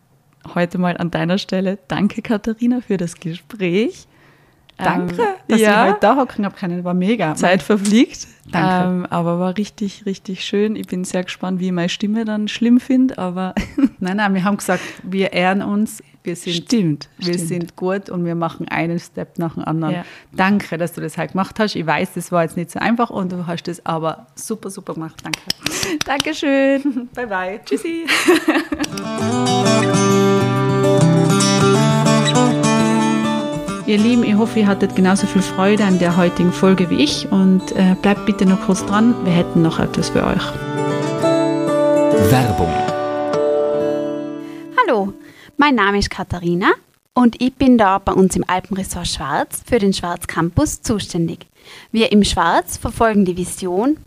heute 0.52 0.78
mal 0.78 0.96
an 0.96 1.12
deiner 1.12 1.38
Stelle 1.38 1.78
danke 1.86 2.22
Katharina 2.22 2.80
für 2.80 2.96
das 2.96 3.14
Gespräch. 3.14 4.08
Danke, 4.76 5.14
Ähm, 5.22 5.28
dass 5.48 5.60
ja, 5.60 5.84
ich 5.84 5.90
heute 5.90 6.00
da 6.00 6.16
hocken 6.16 6.44
habe 6.44 6.56
können. 6.56 6.84
War 6.84 6.94
mega. 6.94 7.34
Zeit 7.34 7.62
verfliegt. 7.62 8.26
Danke. 8.50 8.88
Ähm, 8.88 9.06
aber 9.08 9.38
war 9.38 9.56
richtig, 9.56 10.04
richtig 10.06 10.44
schön. 10.44 10.76
Ich 10.76 10.86
bin 10.86 11.04
sehr 11.04 11.24
gespannt, 11.24 11.60
wie 11.60 11.66
ich 11.66 11.72
meine 11.72 11.88
Stimme 11.88 12.24
dann 12.24 12.48
schlimm 12.48 12.80
finde, 12.80 13.18
aber 13.18 13.54
Nein, 14.04 14.18
nein, 14.18 14.34
wir 14.34 14.44
haben 14.44 14.58
gesagt, 14.58 14.82
wir 15.02 15.32
ehren 15.32 15.62
uns, 15.62 16.02
wir 16.24 16.36
sind, 16.36 16.66
stimmt. 16.66 17.08
wir 17.16 17.32
stimmt. 17.32 17.48
sind 17.48 17.76
gut 17.76 18.10
und 18.10 18.26
wir 18.26 18.34
machen 18.34 18.68
einen 18.68 18.98
Step 18.98 19.38
nach 19.38 19.54
dem 19.54 19.64
anderen. 19.64 19.94
Ja. 19.94 20.04
Danke, 20.32 20.76
dass 20.76 20.92
du 20.92 21.00
das 21.00 21.16
halt 21.16 21.32
gemacht 21.32 21.58
hast. 21.58 21.74
Ich 21.74 21.86
weiß, 21.86 22.12
das 22.14 22.30
war 22.30 22.42
jetzt 22.42 22.58
nicht 22.58 22.70
so 22.70 22.78
einfach 22.78 23.08
und 23.08 23.32
du 23.32 23.46
hast 23.46 23.62
das 23.62 23.84
aber 23.86 24.26
super, 24.34 24.68
super 24.68 24.92
gemacht. 24.92 25.22
Danke. 25.22 25.40
Dankeschön. 26.04 27.08
Bye, 27.14 27.26
bye. 27.26 27.60
Tschüssi. 27.64 28.04
Ihr 33.86 33.98
Lieben, 33.98 34.24
ich 34.24 34.34
hoffe, 34.34 34.60
ihr 34.60 34.66
hattet 34.66 34.96
genauso 34.96 35.26
viel 35.26 35.42
Freude 35.42 35.84
an 35.84 35.98
der 35.98 36.16
heutigen 36.16 36.52
Folge 36.52 36.88
wie 36.88 37.04
ich 37.04 37.30
und 37.30 37.72
äh, 37.72 37.94
bleibt 38.00 38.24
bitte 38.24 38.46
noch 38.46 38.62
kurz 38.64 38.86
dran. 38.86 39.14
Wir 39.26 39.32
hätten 39.34 39.60
noch 39.60 39.78
etwas 39.78 40.08
für 40.08 40.24
euch. 40.24 40.42
Werbung. 42.30 42.72
Hallo, 44.80 45.12
mein 45.58 45.74
Name 45.74 45.98
ist 45.98 46.08
Katharina 46.08 46.68
und 47.12 47.42
ich 47.42 47.52
bin 47.56 47.76
da 47.76 47.98
bei 47.98 48.12
uns 48.12 48.34
im 48.36 48.44
Alpenresort 48.48 49.06
Schwarz 49.06 49.62
für 49.66 49.78
den 49.78 49.92
Schwarz 49.92 50.26
Campus 50.26 50.80
zuständig. 50.80 51.46
Wir 51.92 52.10
im 52.10 52.24
Schwarz 52.24 52.78
verfolgen 52.78 53.26
die 53.26 53.36
Vision. 53.36 53.98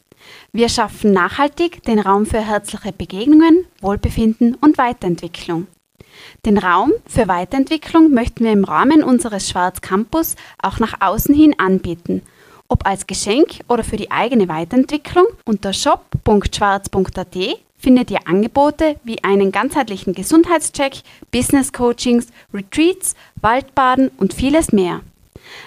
Wir 0.51 0.69
schaffen 0.69 1.13
nachhaltig 1.13 1.83
den 1.83 1.99
Raum 1.99 2.25
für 2.25 2.41
herzliche 2.41 2.93
Begegnungen, 2.93 3.65
Wohlbefinden 3.81 4.55
und 4.55 4.79
Weiterentwicklung. 4.79 5.67
Den 6.45 6.58
Raum 6.58 6.93
für 7.06 7.27
Weiterentwicklung 7.27 8.12
möchten 8.12 8.43
wir 8.43 8.51
im 8.51 8.63
Rahmen 8.63 9.03
unseres 9.03 9.49
Schwarz 9.49 9.82
Campus 9.82 10.36
auch 10.62 10.80
nach 10.80 11.01
außen 11.01 11.34
hin 11.34 11.56
anbieten. 11.58 12.21
Ob 12.67 12.86
als 12.86 13.08
Geschenk 13.08 13.62
oder 13.67 13.84
für 13.84 13.97
die 13.97 14.12
eigene 14.12 14.47
Weiterentwicklung 14.47 15.25
unter 15.45 15.73
shop.schwarz.at 15.73 17.38
findet 17.77 18.12
ihr 18.12 18.27
Angebote 18.27 18.97
wie 19.03 19.23
einen 19.23 19.51
ganzheitlichen 19.51 20.13
Gesundheitscheck, 20.13 21.01
Business 21.32 21.71
Coachings, 21.71 22.27
Retreats, 22.53 23.15
Waldbaden 23.41 24.10
und 24.17 24.34
vieles 24.34 24.71
mehr. 24.73 25.01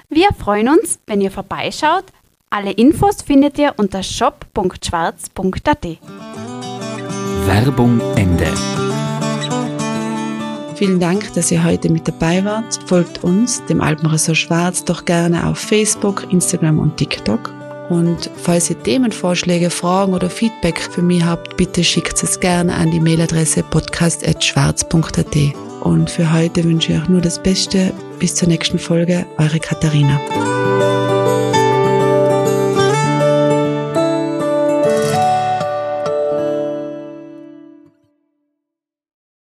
Wir 0.09 0.29
freuen 0.39 0.69
uns, 0.69 0.99
wenn 1.07 1.21
ihr 1.21 1.31
vorbeischaut. 1.31 2.05
Alle 2.51 2.73
Infos 2.73 3.23
findet 3.23 3.59
ihr 3.59 3.75
unter 3.77 4.03
shop.schwarz.at. 4.03 5.87
Werbung 7.47 8.01
Ende. 8.17 8.90
Vielen 10.81 10.99
Dank, 10.99 11.35
dass 11.35 11.53
ihr 11.53 11.63
heute 11.63 11.91
mit 11.91 12.09
dabei 12.09 12.43
wart. 12.43 12.81
Folgt 12.87 13.23
uns, 13.23 13.63
dem 13.67 13.83
Alpenressort 13.83 14.39
Schwarz, 14.39 14.83
doch 14.83 15.05
gerne 15.05 15.47
auf 15.47 15.59
Facebook, 15.59 16.27
Instagram 16.33 16.79
und 16.79 16.97
TikTok. 16.97 17.53
Und 17.91 18.31
falls 18.43 18.71
ihr 18.71 18.83
Themenvorschläge, 18.83 19.69
Fragen 19.69 20.15
oder 20.15 20.31
Feedback 20.31 20.81
für 20.81 21.03
mich 21.03 21.23
habt, 21.23 21.59
bitte 21.59 21.85
schickt 21.85 22.23
es 22.23 22.41
gerne 22.41 22.73
an 22.73 22.91
die 22.93 23.01
Mailadresse 23.01 23.63
podcast.schwarz.at. 23.63 25.37
Und 25.83 26.09
für 26.09 26.33
heute 26.33 26.65
wünsche 26.65 26.95
ich 26.95 26.99
euch 27.03 27.09
nur 27.11 27.21
das 27.21 27.43
Beste. 27.43 27.93
Bis 28.19 28.35
zur 28.35 28.49
nächsten 28.49 28.79
Folge, 28.79 29.27
eure 29.37 29.61
Katharina. 29.61 30.19